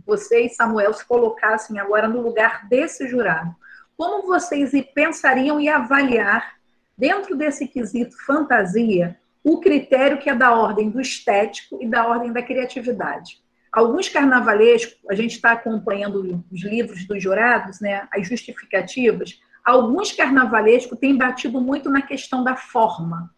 [0.05, 3.53] vocês, Samuel, se colocassem agora no lugar desse jurado,
[3.97, 6.57] como vocês pensariam e avaliar,
[6.97, 12.31] dentro desse quesito fantasia, o critério que é da ordem do estético e da ordem
[12.31, 13.41] da criatividade.
[13.71, 20.99] Alguns carnavalescos, a gente está acompanhando os livros dos jurados, né, as justificativas, alguns carnavalescos
[20.99, 23.33] têm batido muito na questão da forma.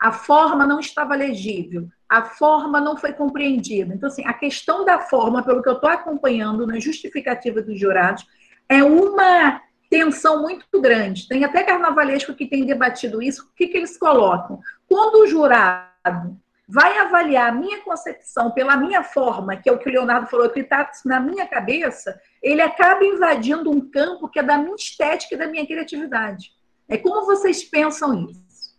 [0.00, 3.94] A forma não estava legível, a forma não foi compreendida.
[3.94, 8.26] Então, assim, a questão da forma, pelo que eu estou acompanhando na justificativa dos jurados,
[8.68, 11.26] é uma tensão muito grande.
[11.28, 13.44] Tem até carnavalesco que tem debatido isso.
[13.44, 14.60] O que, que eles colocam?
[14.86, 19.88] Quando o jurado vai avaliar a minha concepção pela minha forma, que é o que
[19.88, 24.42] o Leonardo falou, que está na minha cabeça, ele acaba invadindo um campo que é
[24.42, 26.52] da minha estética e da minha criatividade.
[26.86, 28.76] É como vocês pensam isso?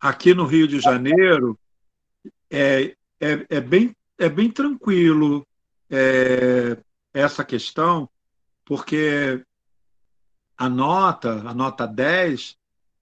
[0.00, 1.58] Aqui no Rio de Janeiro
[2.50, 5.46] é, é, é bem, é bem tranquilo
[5.90, 6.76] é,
[7.12, 8.08] essa questão,
[8.64, 9.44] porque
[10.56, 12.56] a nota, a nota 10,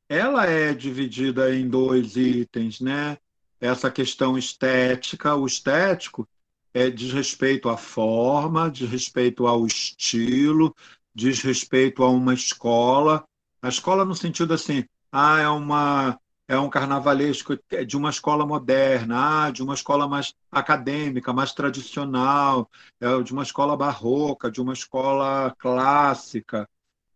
[0.09, 3.19] ela é dividida em dois itens, né?
[3.61, 6.27] Essa questão estética, o estético
[6.73, 10.75] é diz respeito à forma, diz respeito ao estilo,
[11.15, 13.25] diz respeito a uma escola.
[13.61, 16.19] A escola no sentido assim, ah, é uma
[16.49, 22.71] é um carnavalesco de uma escola moderna, ah, de uma escola mais acadêmica, mais tradicional,
[22.99, 26.67] é, de uma escola barroca, de uma escola clássica.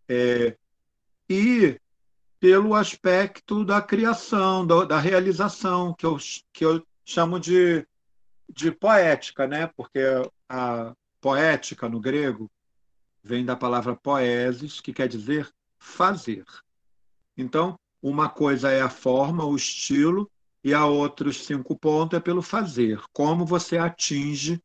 [0.07, 0.55] É,
[1.31, 1.81] e
[2.39, 6.19] pelo aspecto da criação, da, da, realização, que eu,
[6.53, 7.87] que eu chamo de,
[8.53, 9.67] de poética, né?
[9.75, 10.01] porque
[10.47, 12.51] a poética no grego
[13.23, 16.45] vem da palavra poesis, que quer dizer fazer.
[17.35, 20.31] Então, uma coisa é a forma, o estilo,
[20.65, 23.01] e a outros cinco pontos é pelo fazer.
[23.13, 24.63] Como você atinge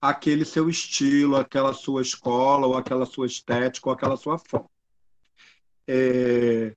[0.00, 4.70] aquele seu estilo, aquela sua escola, ou aquela sua estética, ou aquela sua forma.
[5.86, 6.74] É...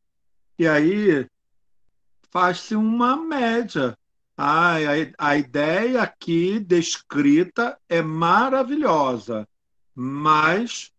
[0.57, 1.27] E aí
[2.31, 3.97] faz-se uma média.
[4.37, 4.75] Ah,
[5.17, 9.45] a, ideia aqui descrita é maravilhosa,
[9.93, 10.93] mas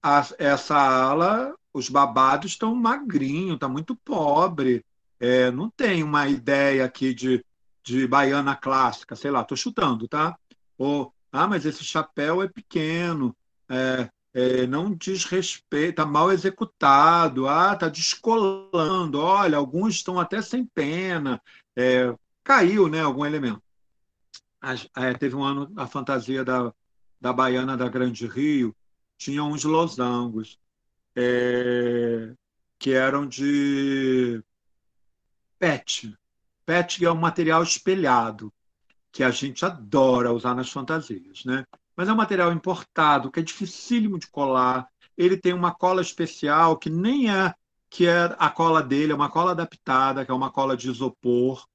[0.00, 4.84] a, essa ala os babados estão magrinho, está muito pobre.
[5.18, 7.44] É, não tem uma ideia aqui de,
[7.82, 10.38] de baiana clássica, sei lá, estou chutando, tá?
[10.78, 13.36] Ou, ah, mas esse chapéu é pequeno,
[13.68, 20.40] é, é, não diz respeito, está mal executado, ah, está descolando, olha, alguns estão até
[20.40, 21.40] sem pena,
[21.76, 23.62] é, caiu né, algum elemento.
[24.96, 26.72] É, teve um ano a fantasia da,
[27.20, 28.74] da Baiana da Grande Rio,
[29.18, 30.58] tinha uns losangos
[31.16, 32.34] é,
[32.78, 34.42] que eram de
[35.58, 36.16] PET.
[36.64, 38.52] PET é um material espelhado,
[39.12, 41.64] que a gente adora usar nas fantasias, né?
[41.96, 44.88] Mas é um material importado, que é dificílimo de colar.
[45.16, 47.54] ele tem uma cola especial que nem é
[47.90, 51.66] que é a cola dele, é uma cola adaptada, que é uma cola de isopor,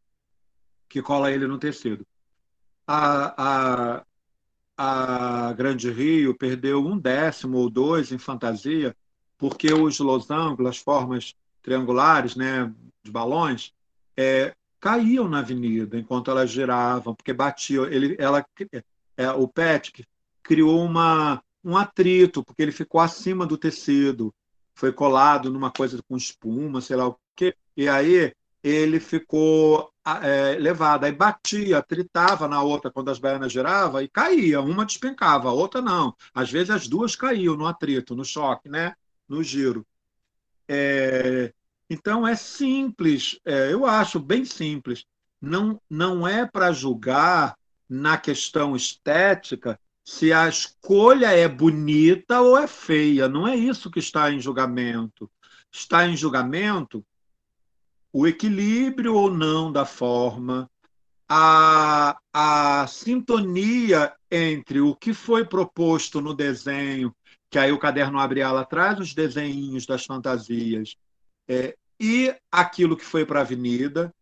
[0.88, 2.08] que cola ele no tecido.
[2.88, 8.96] A, a, a Grande Rio perdeu um décimo ou dois em fantasia,
[9.38, 12.72] porque os losangos, as formas triangulares né,
[13.04, 13.74] de balões,
[14.16, 17.86] é, caíam na avenida enquanto elas giravam, porque batiam.
[17.86, 18.46] Ele, ela,
[19.18, 20.08] é, o PET
[20.44, 24.34] criou uma, um atrito, porque ele ficou acima do tecido
[24.76, 29.90] foi colado numa coisa com espuma, sei lá o quê, e aí ele ficou
[30.22, 35.50] é, levado, aí batia, tritava na outra quando as baianas giravam e caía, uma despencava,
[35.50, 36.14] a outra não.
[36.34, 38.94] Às vezes as duas caíam no atrito, no choque, né?
[39.28, 39.86] No giro.
[40.68, 41.54] É,
[41.90, 45.06] então é simples, é, eu acho bem simples.
[45.42, 47.58] Não, não é para julgar
[47.88, 53.28] na questão estética se a escolha é bonita ou é feia.
[53.28, 55.30] Não é isso que está em julgamento.
[55.72, 57.06] Está em julgamento
[58.18, 60.72] o equilíbrio ou não da forma,
[61.28, 67.14] a, a sintonia entre o que foi proposto no desenho,
[67.56, 70.98] que aí o caderno abre ala atrás, os desenhos das fantasias,
[71.48, 74.14] é, e aquilo que foi para a avenida,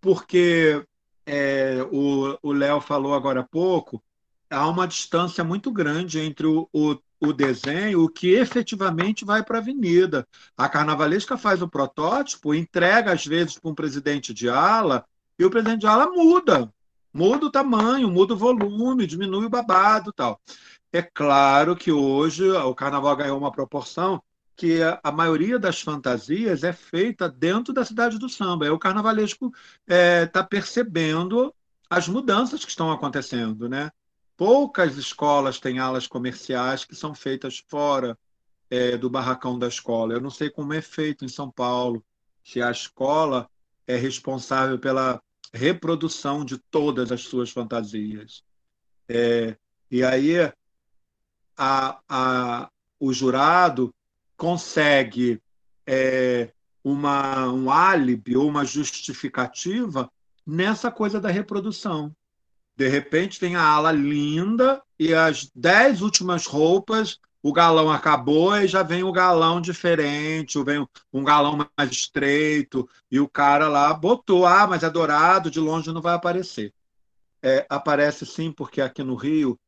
[0.00, 0.86] porque
[1.26, 4.00] é, o Léo falou agora há pouco,
[4.48, 9.58] há uma distância muito grande entre o, o, o desenho, o que efetivamente vai para
[9.58, 10.24] a avenida.
[10.56, 15.04] A carnavalesca faz o protótipo, entrega às vezes para um presidente de ala,
[15.36, 16.72] e o presidente de ala muda.
[17.12, 20.40] Muda o tamanho, muda o volume, diminui o babado tal.
[20.96, 24.22] É claro que hoje o carnaval ganhou uma proporção
[24.56, 28.66] que a, maioria das fantasias é feita dentro da cidade do samba.
[28.66, 31.54] É o carnavalesco está é, tá percebendo
[31.90, 33.90] as mudanças que estão acontecendo, né?
[34.38, 38.18] Poucas escolas têm alas comerciais que são feitas fora
[38.70, 40.14] é, do barracão da escola.
[40.14, 42.02] Eu não sei como é feito em São Paulo,
[42.42, 43.50] se a escola
[43.86, 45.22] é responsável pela
[45.52, 48.42] reprodução de todas as suas fantasias.
[49.06, 49.58] É,
[49.90, 50.36] e aí
[51.56, 53.94] a, a, o jurado
[54.36, 55.40] consegue
[55.86, 56.50] é,
[56.84, 60.10] uma, um álibi ou uma justificativa
[60.46, 62.14] nessa coisa da reprodução.
[62.76, 68.66] De repente tem a ala linda e as dez últimas roupas, o galão acabou e
[68.66, 74.44] já vem o galão diferente, vem um galão mais estreito, e o cara lá botou,
[74.44, 76.72] ah, mas é dourado, de longe não vai aparecer.
[77.42, 79.58] É, aparece sim, porque aqui no Rio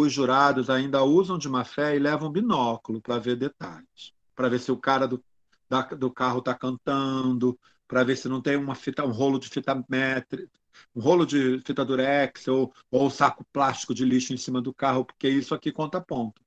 [0.00, 4.60] os jurados ainda usam de má fé e levam binóculo para ver detalhes, para ver
[4.60, 5.22] se o cara do,
[5.68, 9.48] da, do carro está cantando, para ver se não tem uma fita, um rolo de
[9.48, 10.48] fita métrica,
[10.94, 15.04] um rolo de fita durex ou, ou saco plástico de lixo em cima do carro,
[15.04, 16.40] porque isso aqui conta ponto,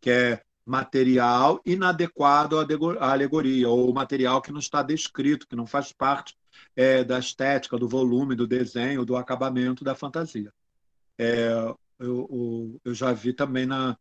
[0.00, 5.92] que é material inadequado à alegoria, ou material que não está descrito, que não faz
[5.92, 6.36] parte
[6.76, 10.52] é, da estética, do volume, do desenho, do acabamento da fantasia.
[11.18, 13.96] É, eu, eu, já vi também na,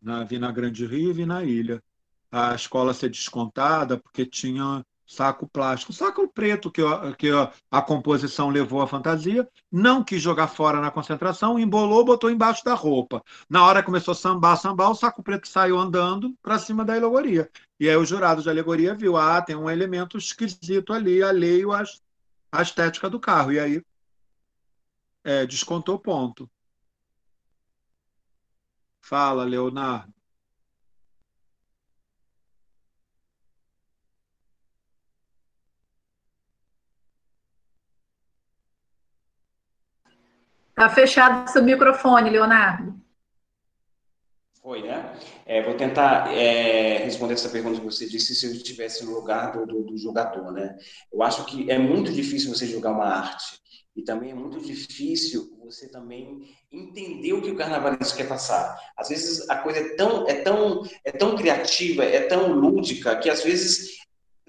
[0.00, 1.82] na, vi na Grande Rio e na Ilha.
[2.30, 6.82] A escola ser descontada porque tinha saco plástico, saco preto que,
[7.18, 7.28] que
[7.70, 12.74] a composição levou à fantasia, não quis jogar fora na concentração, embolou, botou embaixo da
[12.74, 13.22] roupa.
[13.48, 17.50] Na hora começou a sambar, sambar, o saco preto saiu andando para cima da alegoria.
[17.78, 21.84] E aí o jurado de alegoria viu, ah, tem um elemento esquisito ali, alheio à,
[22.50, 23.52] à estética do carro.
[23.52, 23.82] E aí
[25.22, 26.48] é, descontou ponto.
[29.06, 30.14] Fala, Leonardo.
[40.70, 43.03] Está fechado seu microfone, Leonardo.
[44.64, 45.14] Foi, né?
[45.44, 49.52] É, vou tentar é, responder essa pergunta que você disse se eu estivesse no lugar
[49.52, 50.74] do, do, do, jogador, né?
[51.12, 53.60] Eu acho que é muito difícil você jogar uma arte
[53.94, 56.40] e também é muito difícil você também
[56.72, 58.74] entender o que o carnavalesco quer passar.
[58.96, 63.28] Às vezes a coisa é tão, é tão, é tão criativa, é tão lúdica que
[63.28, 64.03] às vezes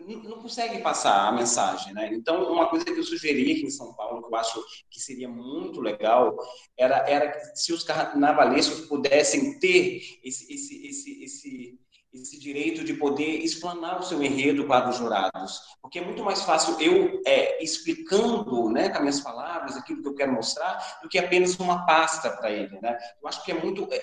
[0.05, 2.13] não consegue passar a mensagem, né?
[2.13, 5.27] Então, uma coisa que eu sugeri aqui em São Paulo, que eu acho que seria
[5.27, 6.35] muito legal,
[6.77, 11.79] era, era se os carnavalescos pudessem ter esse, esse, esse, esse,
[12.13, 15.59] esse direito de poder explanar o seu enredo para os jurados.
[15.81, 20.07] Porque é muito mais fácil eu é, explicando, né, com as minhas palavras, aquilo que
[20.07, 22.97] eu quero mostrar, do que apenas uma pasta para ele, né?
[23.21, 23.87] Eu acho que é muito...
[23.91, 23.99] é,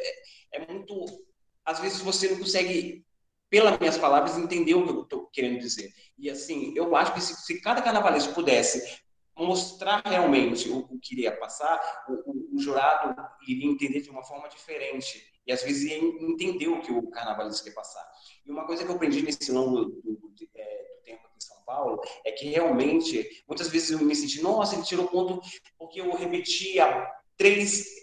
[0.55, 1.07] é muito
[1.65, 3.05] às vezes você não consegue
[3.53, 5.93] pelas minhas palavras, entender o que eu estou querendo dizer.
[6.17, 8.99] E assim, eu acho que se, se cada carnavalesco pudesse
[9.37, 11.79] mostrar realmente o, que iria passar,
[12.09, 13.15] o, o, o, jurado
[13.47, 17.75] iria entender de uma forma diferente e às vezes entender o que o carnavalesco quer
[17.75, 18.03] passar.
[18.47, 21.47] E uma coisa que eu aprendi nesse longo do, do, é, do tempo aqui em
[21.47, 25.43] São Paulo é que realmente, muitas vezes eu me senti, nossa, ele tirou ponto
[25.79, 28.02] porque eu repetia três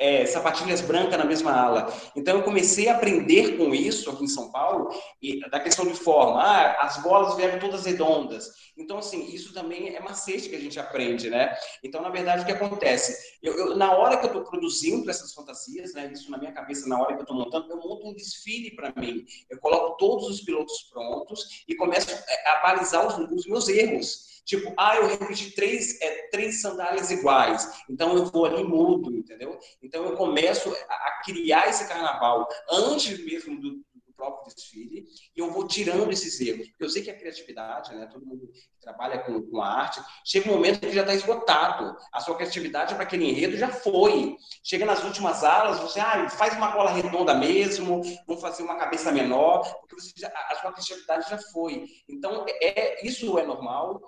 [0.00, 1.92] é, sapatilhas brancas na mesma ala.
[2.16, 4.88] Então eu comecei a aprender com isso aqui em São Paulo,
[5.22, 6.42] e, da questão de forma.
[6.42, 8.48] Ah, as bolas vieram todas redondas.
[8.78, 11.54] Então, assim, isso também é macete que a gente aprende, né?
[11.84, 13.36] Então, na verdade, o que acontece?
[13.42, 16.88] Eu, eu na hora que eu estou produzindo essas fantasias, né, isso na minha cabeça,
[16.88, 19.26] na hora que eu estou montando, eu monto um desfile para mim.
[19.50, 22.08] Eu coloco todos os pilotos prontos e começo
[22.46, 24.30] a balizar os, os meus erros.
[24.44, 29.58] Tipo, ah, eu repeti três, é, três sandálias iguais, então eu vou ali mudo, entendeu?
[29.82, 33.84] Então eu começo a criar esse carnaval antes mesmo do,
[34.20, 36.68] próprio desfile e eu vou tirando esses erros.
[36.68, 40.00] Porque eu sei que a criatividade, né, todo mundo que trabalha com, com a arte,
[40.24, 41.96] chega um momento que já está esgotado.
[42.12, 44.36] A sua criatividade para aquele enredo já foi.
[44.62, 49.10] Chega nas últimas alas, você ah, faz uma cola redonda mesmo, vamos fazer uma cabeça
[49.10, 51.86] menor, porque já, a sua criatividade já foi.
[52.06, 54.00] Então, é, isso é normal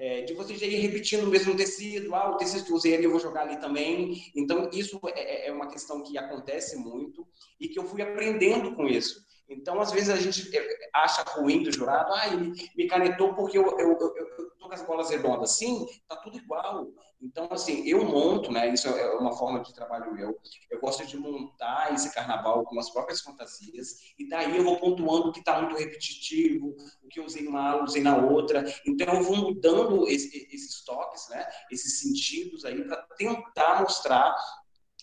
[0.00, 3.04] é, de você já ir repetindo o mesmo tecido, ah, o tecido que usei ali
[3.04, 4.32] eu vou jogar ali também.
[4.34, 7.28] Então, isso é, é, é uma questão que acontece muito
[7.60, 9.22] e que eu fui aprendendo com isso.
[9.46, 13.58] Então, às vezes, a gente é, acha ruim do jurado, ah, ele me canetou porque
[13.58, 13.64] eu
[13.98, 14.14] tô
[14.58, 15.58] com as bolas redondas.
[15.58, 16.88] Sim, tá tudo igual.
[17.22, 18.72] Então, assim, eu monto, né?
[18.72, 20.40] Isso é uma forma de trabalho meu.
[20.70, 25.28] Eu gosto de montar esse carnaval com as próprias fantasias, e daí eu vou pontuando
[25.28, 28.64] o que está muito repetitivo, o que eu usei numa usei na outra.
[28.86, 31.46] Então, eu vou mudando esse, esses toques, né?
[31.70, 34.34] Esses sentidos aí, para tentar mostrar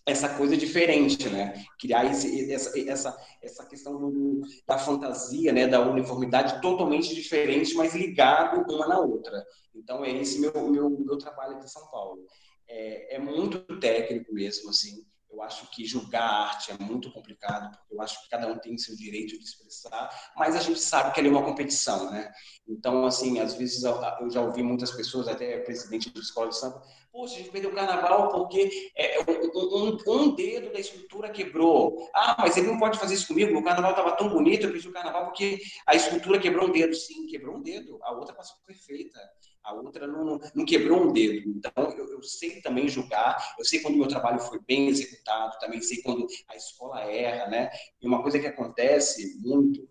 [0.08, 1.66] essa coisa diferente, né?
[1.78, 5.68] Criar esse, essa, essa, essa questão do, da fantasia, né?
[5.68, 9.46] Da uniformidade totalmente diferente, mas ligado uma na outra.
[9.76, 12.26] Então, é esse meu, meu, meu trabalho aqui em São Paulo.
[12.70, 15.06] É, é muito técnico mesmo, assim.
[15.38, 18.76] Eu acho que julgar arte é muito complicado, porque eu acho que cada um tem
[18.76, 22.34] seu direito de expressar, mas a gente sabe que ali é uma competição, né?
[22.68, 26.82] Então, assim, às vezes eu já ouvi muitas pessoas, até presidente de escola de samba,
[27.12, 32.10] poxa, a gente perdeu o carnaval porque é, um, um, um, dedo da escultura quebrou.
[32.16, 34.88] Ah, mas ele não pode fazer isso comigo, o carnaval estava tão bonito, eu perdi
[34.88, 36.96] o carnaval porque a escultura quebrou um dedo.
[36.96, 39.20] Sim, quebrou um dedo, a outra passou perfeita
[39.68, 41.50] a outra não, não quebrou um dedo.
[41.50, 45.60] Então, eu, eu, sei também julgar, eu sei quando o meu trabalho foi bem executado,
[45.60, 47.70] também sei quando a escola erra, né?
[48.02, 49.88] E uma coisa que acontece muito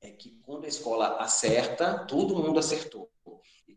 [0.00, 3.10] é que quando a escola acerta, todo mundo acertou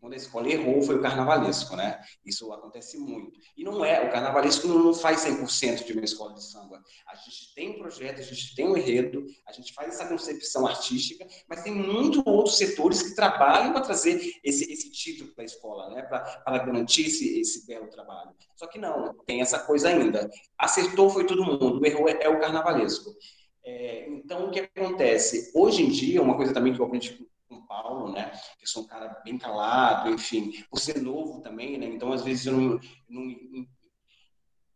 [0.00, 2.00] quando a escola errou foi o carnavalesco, né?
[2.24, 3.38] Isso acontece muito.
[3.56, 6.82] E não é, o carnavalesco não faz 100% de uma escola de samba.
[7.06, 10.66] A gente tem um projeto, a gente tem um enredo, a gente faz essa concepção
[10.66, 15.46] artística, mas tem muitos outros setores que trabalham para trazer esse, esse título para a
[15.46, 16.02] escola, né?
[16.02, 18.30] Para garantir esse, esse belo trabalho.
[18.56, 20.30] Só que não, tem essa coisa ainda.
[20.58, 23.10] Acertou foi todo mundo, o erro é, é o carnavalesco.
[23.62, 25.52] É, então, o que acontece?
[25.54, 27.18] Hoje em dia, uma coisa também que eu aprendi
[27.50, 28.30] com Paulo, né?
[28.60, 31.86] Eu sou um cara bem calado, enfim, por ser novo também, né?
[31.86, 33.66] Então, às vezes, eu não, não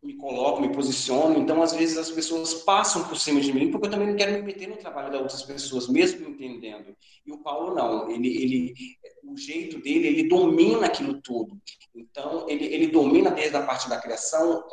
[0.02, 1.38] me coloco, me posiciono.
[1.38, 4.32] Então, às vezes, as pessoas passam por cima de mim, porque eu também não quero
[4.32, 6.94] me meter no trabalho das outras pessoas, mesmo entendendo.
[7.24, 8.10] E o Paulo não.
[8.10, 8.74] Ele, ele,
[9.22, 11.56] o jeito dele, ele domina aquilo tudo.
[11.94, 14.64] Então, ele, ele domina desde a parte da criação,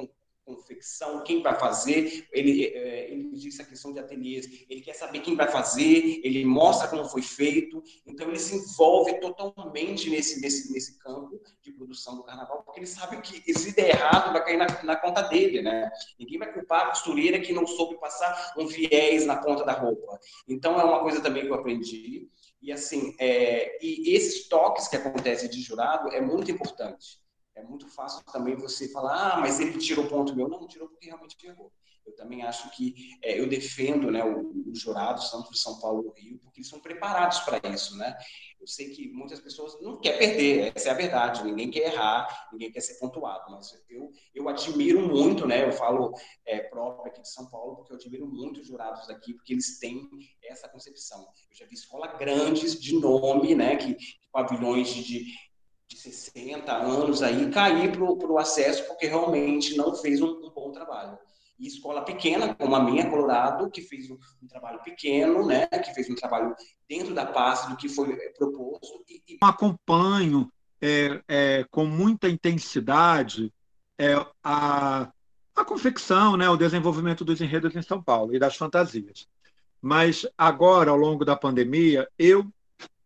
[0.45, 5.19] confecção, quem vai fazer, ele, é, ele disse a questão de ateliês, ele quer saber
[5.19, 10.71] quem vai fazer, ele mostra como foi feito, então ele se envolve totalmente nesse, nesse,
[10.71, 14.57] nesse campo de produção do carnaval, porque ele sabe que se der errado vai cair
[14.57, 15.89] na, na conta dele, né?
[16.19, 20.19] Ninguém vai culpar a costureira que não soube passar um viés na ponta da roupa.
[20.47, 22.29] Então é uma coisa também que eu aprendi,
[22.61, 27.20] e assim, é, e esses toques que acontecem de jurado é muito importante
[27.55, 30.47] é muito fácil também você falar, ah, mas ele tirou ponto meu.
[30.47, 31.71] Não, tirou porque realmente errou.
[32.05, 36.21] Eu também acho que é, eu defendo né, os jurados, tanto de São Paulo e
[36.21, 38.17] Rio, porque eles são preparados para isso, né?
[38.59, 42.49] Eu sei que muitas pessoas não querem perder, essa é a verdade, ninguém quer errar,
[42.51, 45.67] ninguém quer ser pontuado, mas eu, eu admiro muito, né?
[45.67, 46.13] Eu falo
[46.45, 49.79] é, próprio aqui de São Paulo, porque eu admiro muito os jurados daqui, porque eles
[49.79, 50.09] têm
[50.43, 51.21] essa concepção.
[51.49, 53.75] Eu já vi escolas grandes de nome, né?
[53.75, 53.95] Que,
[54.31, 55.25] pavilhões de,
[55.91, 60.71] de 60 anos aí cair para o acesso porque realmente não fez um, um, bom
[60.71, 61.17] trabalho.
[61.59, 65.93] E escola pequena, como a minha, Colorado, que fez um, um, trabalho pequeno, né, que
[65.93, 66.55] fez um trabalho
[66.87, 69.03] dentro da paz do que foi é, proposto.
[69.07, 69.37] E, e...
[69.41, 70.49] Acompanho
[70.81, 73.53] é, é, com muita intensidade
[73.97, 75.11] é, a,
[75.53, 79.27] a confecção, né, o desenvolvimento dos enredos em São Paulo e das fantasias.
[79.81, 82.47] Mas agora, ao longo da pandemia, eu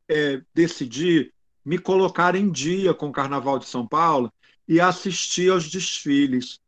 [0.08, 1.34] é, decidi
[1.66, 4.32] me colocar em dia com o Carnaval de São Paulo
[4.68, 6.60] e assistir aos desfiles.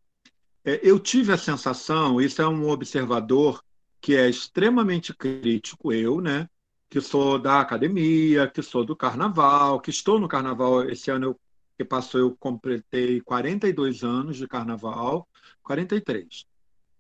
[0.66, 3.64] é, eu tive a sensação, isso é um observador
[4.02, 6.50] que é extremamente crítico, eu, né?
[6.90, 10.90] Que sou da academia, que sou do carnaval, que estou no carnaval.
[10.90, 11.40] Esse ano eu,
[11.78, 15.28] que passou, eu completei 42 anos de carnaval,
[15.64, 16.46] 43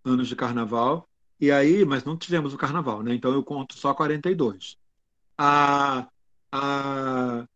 [0.03, 1.07] anos de carnaval,
[1.39, 3.13] e aí, mas não tivemos o carnaval, né?
[3.13, 4.77] Então eu conto só 42.
[5.37, 6.07] A,
[6.51, 7.47] a,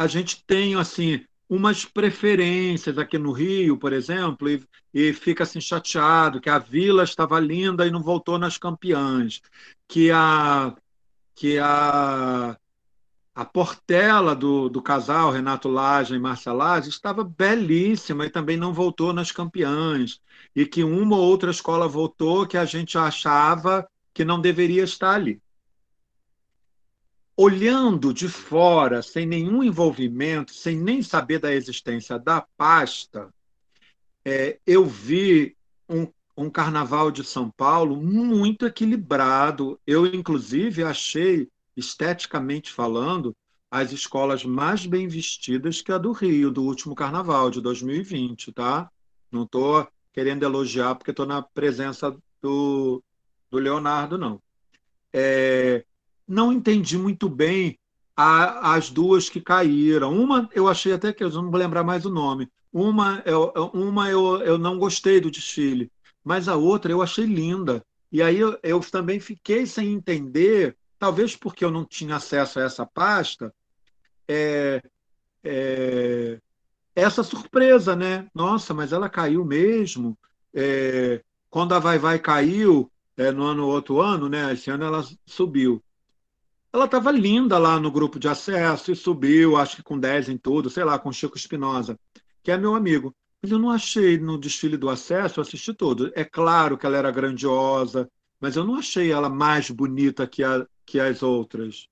[0.00, 5.60] a gente tem, assim, umas preferências aqui no Rio, por exemplo, e, e, fica assim
[5.60, 9.42] chateado que a Vila estava linda e não voltou nas campeãs,
[9.86, 10.74] que a
[11.34, 12.56] que a
[13.34, 18.72] a Portela do, do casal Renato Laje e Marcia Laje estava belíssima e também não
[18.72, 20.18] voltou nas campeãs,
[20.56, 25.12] e que uma ou outra escola voltou que a gente achava que não deveria estar
[25.12, 25.42] ali
[27.42, 33.32] olhando de fora, sem nenhum envolvimento, sem nem saber da existência da pasta,
[34.22, 35.56] é, eu vi
[35.88, 36.06] um,
[36.36, 39.80] um carnaval de São Paulo muito equilibrado.
[39.86, 43.34] Eu, inclusive, achei, esteticamente falando,
[43.70, 48.90] as escolas mais bem vestidas que a do Rio, do último carnaval de 2020, tá?
[49.32, 53.02] Não estou querendo elogiar porque estou na presença do,
[53.50, 54.42] do Leonardo, não.
[55.10, 55.86] É,
[56.30, 57.76] não entendi muito bem
[58.16, 60.14] a, as duas que caíram.
[60.14, 62.48] Uma, eu achei até que eu não vou lembrar mais o nome.
[62.72, 65.90] Uma, eu, uma eu, eu não gostei do desfile,
[66.22, 67.84] mas a outra eu achei linda.
[68.12, 72.62] E aí eu, eu também fiquei sem entender, talvez porque eu não tinha acesso a
[72.62, 73.52] essa pasta,
[74.28, 74.80] é,
[75.42, 76.40] é,
[76.94, 78.28] essa surpresa, né?
[78.32, 80.16] Nossa, mas ela caiu mesmo.
[80.54, 84.52] É, quando a Vai Vai caiu, é, no ano outro ano, né?
[84.52, 85.82] Esse ano ela subiu.
[86.72, 90.38] Ela estava linda lá no grupo de acesso e subiu, acho que com 10 em
[90.38, 91.98] tudo, sei lá, com Chico Espinosa,
[92.44, 93.14] que é meu amigo.
[93.42, 96.12] Mas eu não achei no desfile do acesso, eu assisti todo.
[96.14, 100.64] É claro que ela era grandiosa, mas eu não achei ela mais bonita que, a,
[100.86, 101.88] que as outras.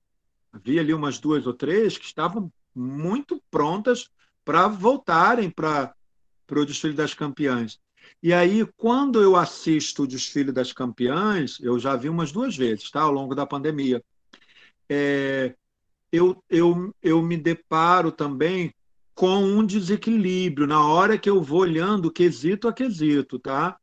[0.53, 4.09] Havia ali umas duas ou três que estavam muito prontas
[4.45, 5.93] para voltarem para
[6.49, 7.79] o desfile das campeãs.
[8.23, 12.89] E aí, quando eu assisto o desfile das campeãs, eu já vi umas duas vezes,
[12.89, 13.01] tá?
[13.01, 14.01] Ao longo da pandemia
[14.89, 15.55] é,
[16.11, 18.73] eu, eu, eu me deparo também
[19.13, 23.77] com um desequilíbrio na hora que eu vou olhando quesito a quesito, tá?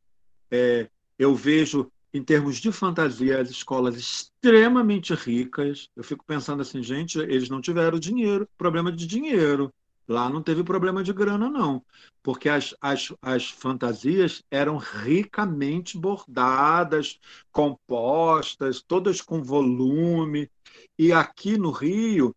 [0.49, 5.89] É, eu vejo, em termos de fantasia, as escolas extremamente ricas.
[5.95, 9.71] Eu fico pensando assim, gente, eles não tiveram dinheiro, problema de dinheiro.
[10.07, 11.83] Lá não teve problema de grana, não,
[12.23, 17.19] porque as, as, as fantasias eram ricamente bordadas,
[17.51, 20.49] compostas, todas com volume.
[20.97, 22.33] E aqui no Rio,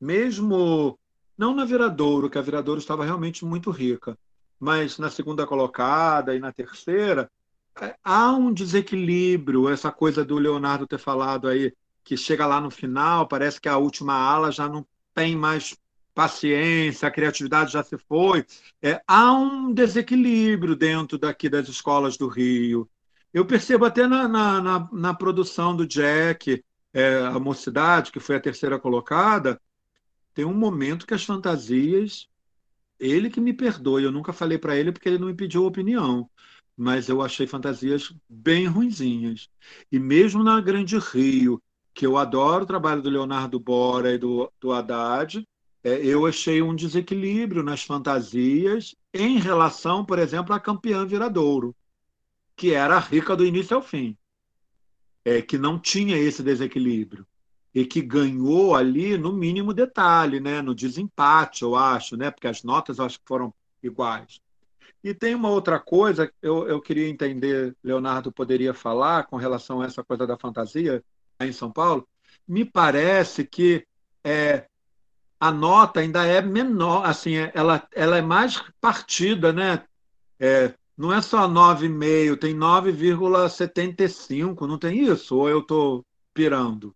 [0.00, 0.96] mesmo
[1.36, 4.16] não na Viradouro, que a Viradouro estava realmente muito rica,
[4.58, 7.30] mas na segunda colocada e na terceira,
[7.80, 11.72] é, há um desequilíbrio, essa coisa do Leonardo ter falado aí,
[12.04, 15.76] que chega lá no final, parece que a última ala já não tem mais
[16.18, 18.44] paciência, a criatividade já se foi.
[18.82, 22.90] É, há um desequilíbrio dentro daqui das escolas do Rio.
[23.32, 28.34] Eu percebo até na, na, na, na produção do Jack, é, a Mocidade, que foi
[28.34, 29.60] a terceira colocada,
[30.34, 32.26] tem um momento que as fantasias,
[32.98, 36.28] ele que me perdoe, eu nunca falei para ele porque ele não me pediu opinião,
[36.76, 39.48] mas eu achei fantasias bem ruinzinhas.
[39.92, 41.62] E mesmo na Grande Rio,
[41.94, 45.46] que eu adoro o trabalho do Leonardo Bora e do, do Haddad,
[45.88, 51.74] eu achei um desequilíbrio nas fantasias em relação, por exemplo, à campeã Viradouro,
[52.56, 54.16] que era rica do início ao fim,
[55.24, 57.26] é, que não tinha esse desequilíbrio
[57.74, 62.62] e que ganhou ali no mínimo detalhe, né, no desempate, eu acho, né, porque as
[62.62, 64.40] notas eu acho que foram iguais.
[65.02, 69.86] E tem uma outra coisa, eu, eu queria entender, Leonardo poderia falar com relação a
[69.86, 71.04] essa coisa da fantasia
[71.40, 72.08] em São Paulo.
[72.46, 73.86] Me parece que
[74.24, 74.66] é,
[75.40, 79.84] a nota ainda é menor, assim, é, ela, ela é mais partida, né?
[80.40, 85.36] É, não é só 9,5, tem 9,75, não tem isso?
[85.36, 86.04] Ou eu estou
[86.34, 86.92] pirando?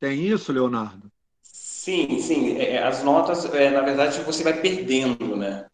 [0.00, 1.10] Tem isso, Leonardo?
[1.42, 2.56] Sim, sim.
[2.56, 5.66] É, as notas, é, na verdade, você vai perdendo, né?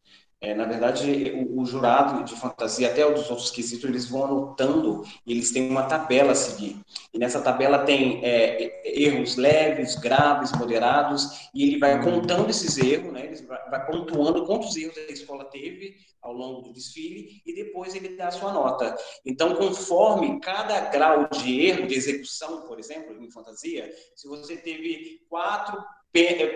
[0.43, 4.25] É, na verdade, o, o, jurado de fantasia, até o dos outros quesitos, eles vão
[4.25, 6.81] anotando, eles têm uma tabela a seguir.
[7.15, 13.13] E nessa tabela tem é, erros leves, graves, moderados, e ele vai contando esses erros,
[13.13, 13.27] né?
[13.27, 17.95] ele vai, vai pontuando quantos erros a escola teve ao longo do desfile, e depois
[17.95, 18.97] ele dá a sua nota.
[19.25, 25.25] Então, conforme cada grau de erro, de execução, por exemplo, em fantasia, se você teve
[25.29, 25.81] quatro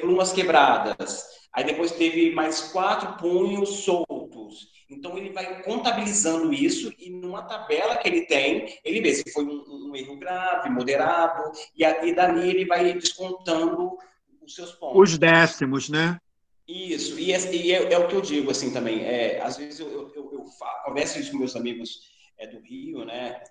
[0.00, 1.24] plumas quebradas,
[1.56, 4.68] Aí depois teve mais quatro punhos soltos.
[4.90, 9.42] Então, ele vai contabilizando isso e numa tabela que ele tem, ele vê se foi
[9.42, 13.96] um, um erro grave, moderado, e, e dali ele vai descontando
[14.42, 15.12] os seus pontos.
[15.12, 16.20] Os décimos, né?
[16.68, 19.02] Isso, e, é, e é, é, o que eu digo assim também.
[19.02, 20.44] É, às vezes eu, eu, eu, eu
[20.84, 22.02] converso isso com meus amigos
[22.36, 23.42] é, do Rio, né?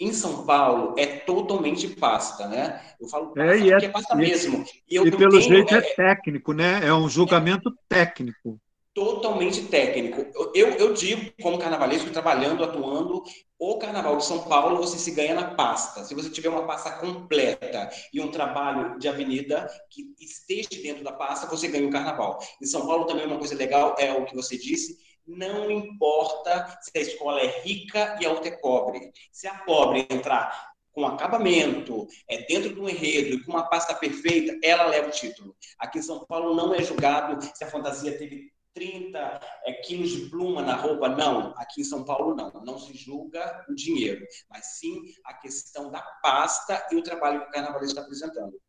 [0.00, 2.80] Em São Paulo é totalmente pasta, né?
[2.98, 4.64] Eu falo pasta é, é, é pasta mesmo.
[4.88, 6.80] E, e pelo tenho, jeito é, é, técnico, né?
[6.82, 8.58] É um julgamento técnico
[8.94, 10.26] totalmente técnico.
[10.54, 13.22] Eu, eu digo, como carnavalesco, trabalhando, atuando,
[13.58, 16.02] o Carnaval de São Paulo você se ganha na pasta.
[16.04, 21.12] Se você tiver uma pasta completa e um trabalho de avenida que esteja dentro da
[21.12, 22.38] pasta, você ganha o Carnaval.
[22.60, 26.90] Em São Paulo também uma coisa legal é o que você disse, não importa se
[26.96, 29.12] a escola é rica e a outra é pobre.
[29.32, 33.94] Se a pobre entrar com acabamento, é dentro de um enredo e com uma pasta
[33.94, 35.56] perfeita, ela leva o título.
[35.78, 40.30] Aqui em São Paulo não é julgado se a fantasia teve 30 é, quilos de
[40.30, 41.08] pluma na roupa.
[41.08, 42.50] Não, aqui em São Paulo não.
[42.64, 47.48] Não se julga o dinheiro, mas sim a questão da pasta e o trabalho que
[47.48, 48.60] o carnavalista está apresentando.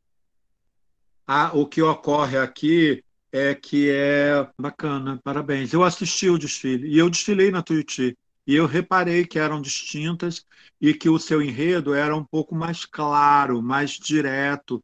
[1.28, 5.73] Ah, o que ocorre aqui é que é bacana, parabéns.
[5.73, 10.45] Eu assisti o desfile e eu desfilei na Tuiuti e eu reparei que eram distintas
[10.79, 14.83] e que o seu enredo era um pouco mais claro, mais direto.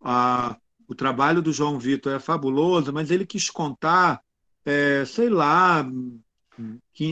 [0.00, 0.56] Ah,
[0.86, 4.20] o trabalho do João Vitor é fabuloso, mas ele quis contar
[4.64, 5.86] é, sei lá,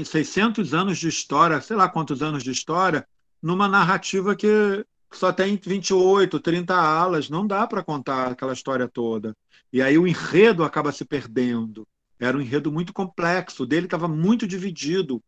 [0.05, 3.07] 600 anos de história, sei lá quantos anos de história,
[3.43, 9.37] numa narrativa que só tem 28, 30 alas, não dá para contar aquela história toda.
[9.73, 11.87] E aí o enredo acaba se perdendo.
[12.19, 15.23] Era um enredo muito complexo, o dele estava muito dividido,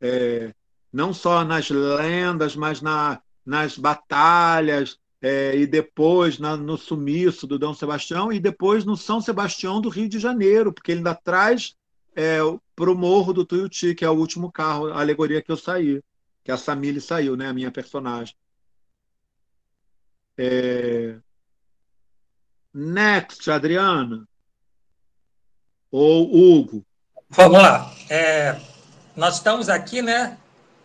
[0.00, 0.52] é,
[0.92, 7.58] não só nas lendas, mas na, nas batalhas, é, e depois na, no sumiço do
[7.58, 11.74] Dom Sebastião, e depois no São Sebastião do Rio de Janeiro, porque ele ainda traz
[12.14, 12.38] é,
[12.76, 16.02] para o Morro do Tuiuti, que é o último carro, a alegoria que eu saí,
[16.44, 18.34] que a Samile saiu, né, a minha personagem.
[20.36, 21.16] É...
[22.72, 24.26] Next, Adriana.
[25.90, 26.84] Ou Hugo.
[27.30, 27.92] Vamos lá.
[28.10, 28.60] É,
[29.16, 30.36] nós estamos aqui, né,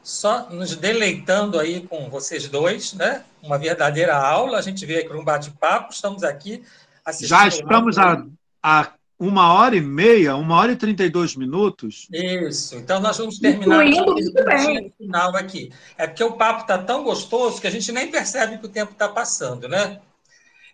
[0.03, 3.23] só nos deleitando aí com vocês dois, né?
[3.41, 4.59] Uma verdadeira aula.
[4.59, 6.63] A gente veio aqui para um bate-papo, estamos aqui
[7.03, 7.29] assistindo.
[7.29, 8.25] Já estamos a,
[8.61, 12.07] a uma hora e meia, uma hora e trinta e dois minutos.
[12.11, 12.75] Isso.
[12.77, 15.71] Então nós vamos terminar o final aqui.
[15.97, 18.93] É porque o papo está tão gostoso que a gente nem percebe que o tempo
[18.93, 19.99] está passando, né?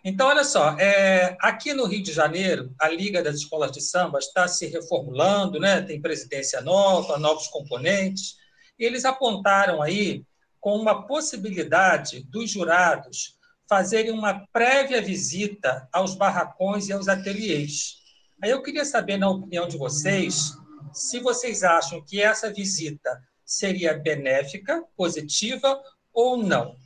[0.04, 4.20] Então, olha só, é, aqui no Rio de Janeiro, a Liga das Escolas de Samba
[4.20, 5.82] está se reformulando, né?
[5.82, 8.36] tem presidência nova, novos componentes
[8.78, 10.24] eles apontaram aí
[10.60, 13.36] com uma possibilidade dos jurados
[13.68, 17.96] fazerem uma prévia visita aos barracões e aos ateliês.
[18.42, 20.52] Aí eu queria saber, na opinião de vocês,
[20.92, 25.80] se vocês acham que essa visita seria benéfica, positiva
[26.12, 26.76] ou não.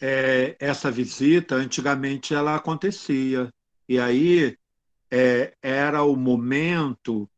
[0.00, 3.52] É, essa visita, antigamente, ela acontecia.
[3.88, 4.56] E aí
[5.10, 7.28] é, era o momento,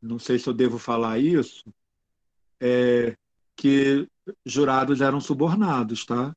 [0.00, 1.64] não sei se eu devo falar isso,
[2.60, 3.16] é,
[3.56, 4.08] que
[4.46, 6.34] jurados eram subornados, tá?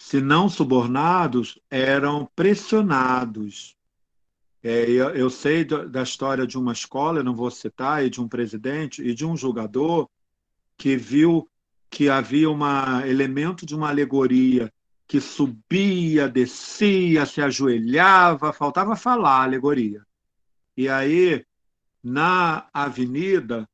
[0.00, 3.76] Se não subornados, eram pressionados.
[4.62, 8.28] É, eu, eu, sei da história de uma escola, não vou citar, e de um
[8.28, 10.08] presidente e de um julgador
[10.76, 11.50] que viu
[11.90, 12.60] que havia um
[13.04, 14.72] elemento de uma alegoria
[15.06, 20.06] que subia, descia, se ajoelhava, faltava falar a alegoria.
[20.76, 21.44] E aí,
[22.04, 23.68] na avenida,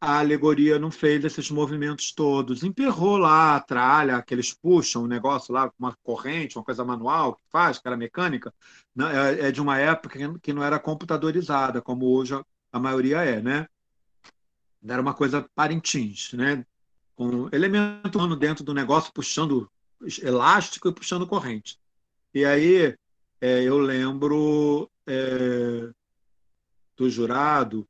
[0.00, 2.62] a alegoria não fez esses movimentos todos.
[2.62, 7.34] Emperrou lá a tralha, que eles puxam um negócio lá, uma corrente, uma coisa manual
[7.34, 8.52] que faz, que era mecânica,
[8.98, 12.38] é, é de uma época que não era computadorizada, como hoje
[12.72, 13.66] a maioria é, né?
[14.86, 16.64] Era uma coisa parentins, né?
[17.14, 19.70] Com elemento humano dentro do negócio, puxando
[20.22, 21.78] elástico e puxando corrente.
[22.34, 22.94] E aí
[23.40, 25.90] é, eu lembro é,
[26.96, 27.88] do jurado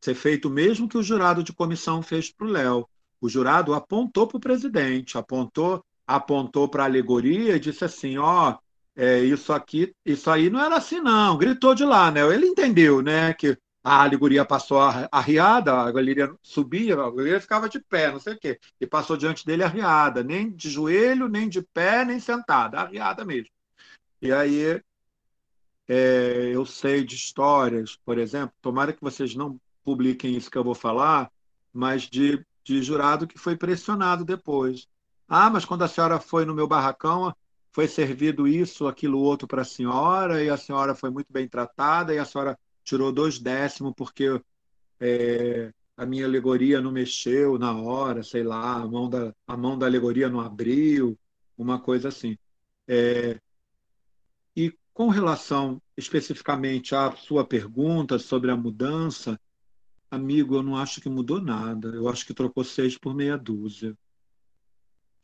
[0.00, 2.88] ser feito o mesmo que o jurado de comissão fez para o Léo.
[3.20, 8.50] O jurado apontou para o presidente, apontou apontou para a alegoria e disse assim, ó,
[8.52, 8.58] oh,
[8.96, 12.22] é, isso aqui, isso aí não era assim não, gritou de lá, né?
[12.32, 14.80] Ele entendeu, né, que a alegoria passou
[15.12, 19.18] arriada, a alegoria subia, a alegoria ficava de pé, não sei o quê, e passou
[19.18, 23.50] diante dele arriada, nem de joelho, nem de pé, nem sentada, arriada mesmo.
[24.22, 24.80] E aí
[25.86, 30.62] é, eu sei de histórias, por exemplo, tomara que vocês não publiquem isso que eu
[30.62, 31.32] vou falar,
[31.72, 34.86] mas de, de jurado que foi pressionado depois.
[35.26, 37.34] Ah, mas quando a senhora foi no meu barracão,
[37.72, 42.14] foi servido isso, aquilo, outro para a senhora, e a senhora foi muito bem tratada,
[42.14, 44.38] e a senhora tirou dois décimos porque
[45.00, 49.78] é, a minha alegoria não mexeu na hora, sei lá, a mão da, a mão
[49.78, 51.18] da alegoria não abriu,
[51.56, 52.36] uma coisa assim.
[52.86, 53.40] É,
[54.54, 59.40] e com relação especificamente à sua pergunta sobre a mudança,
[60.10, 61.88] amigo, eu não acho que mudou nada.
[61.88, 63.96] Eu acho que trocou seis por meia dúzia.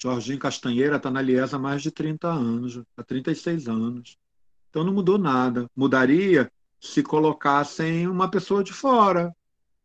[0.01, 4.19] Jorginho Castanheira está na Liesa há mais de 30 anos, há 36 anos.
[4.69, 5.70] Então não mudou nada.
[5.74, 6.51] Mudaria
[6.81, 9.35] se colocassem uma pessoa de fora.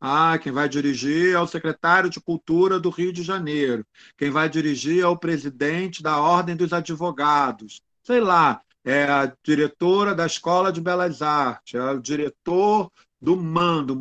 [0.01, 3.85] Ah, quem vai dirigir é o secretário de Cultura do Rio de Janeiro.
[4.17, 7.81] Quem vai dirigir é o presidente da Ordem dos Advogados.
[8.03, 12.89] Sei lá, é a diretora da Escola de Belas Artes, é o diretor
[13.21, 13.95] do MAN, do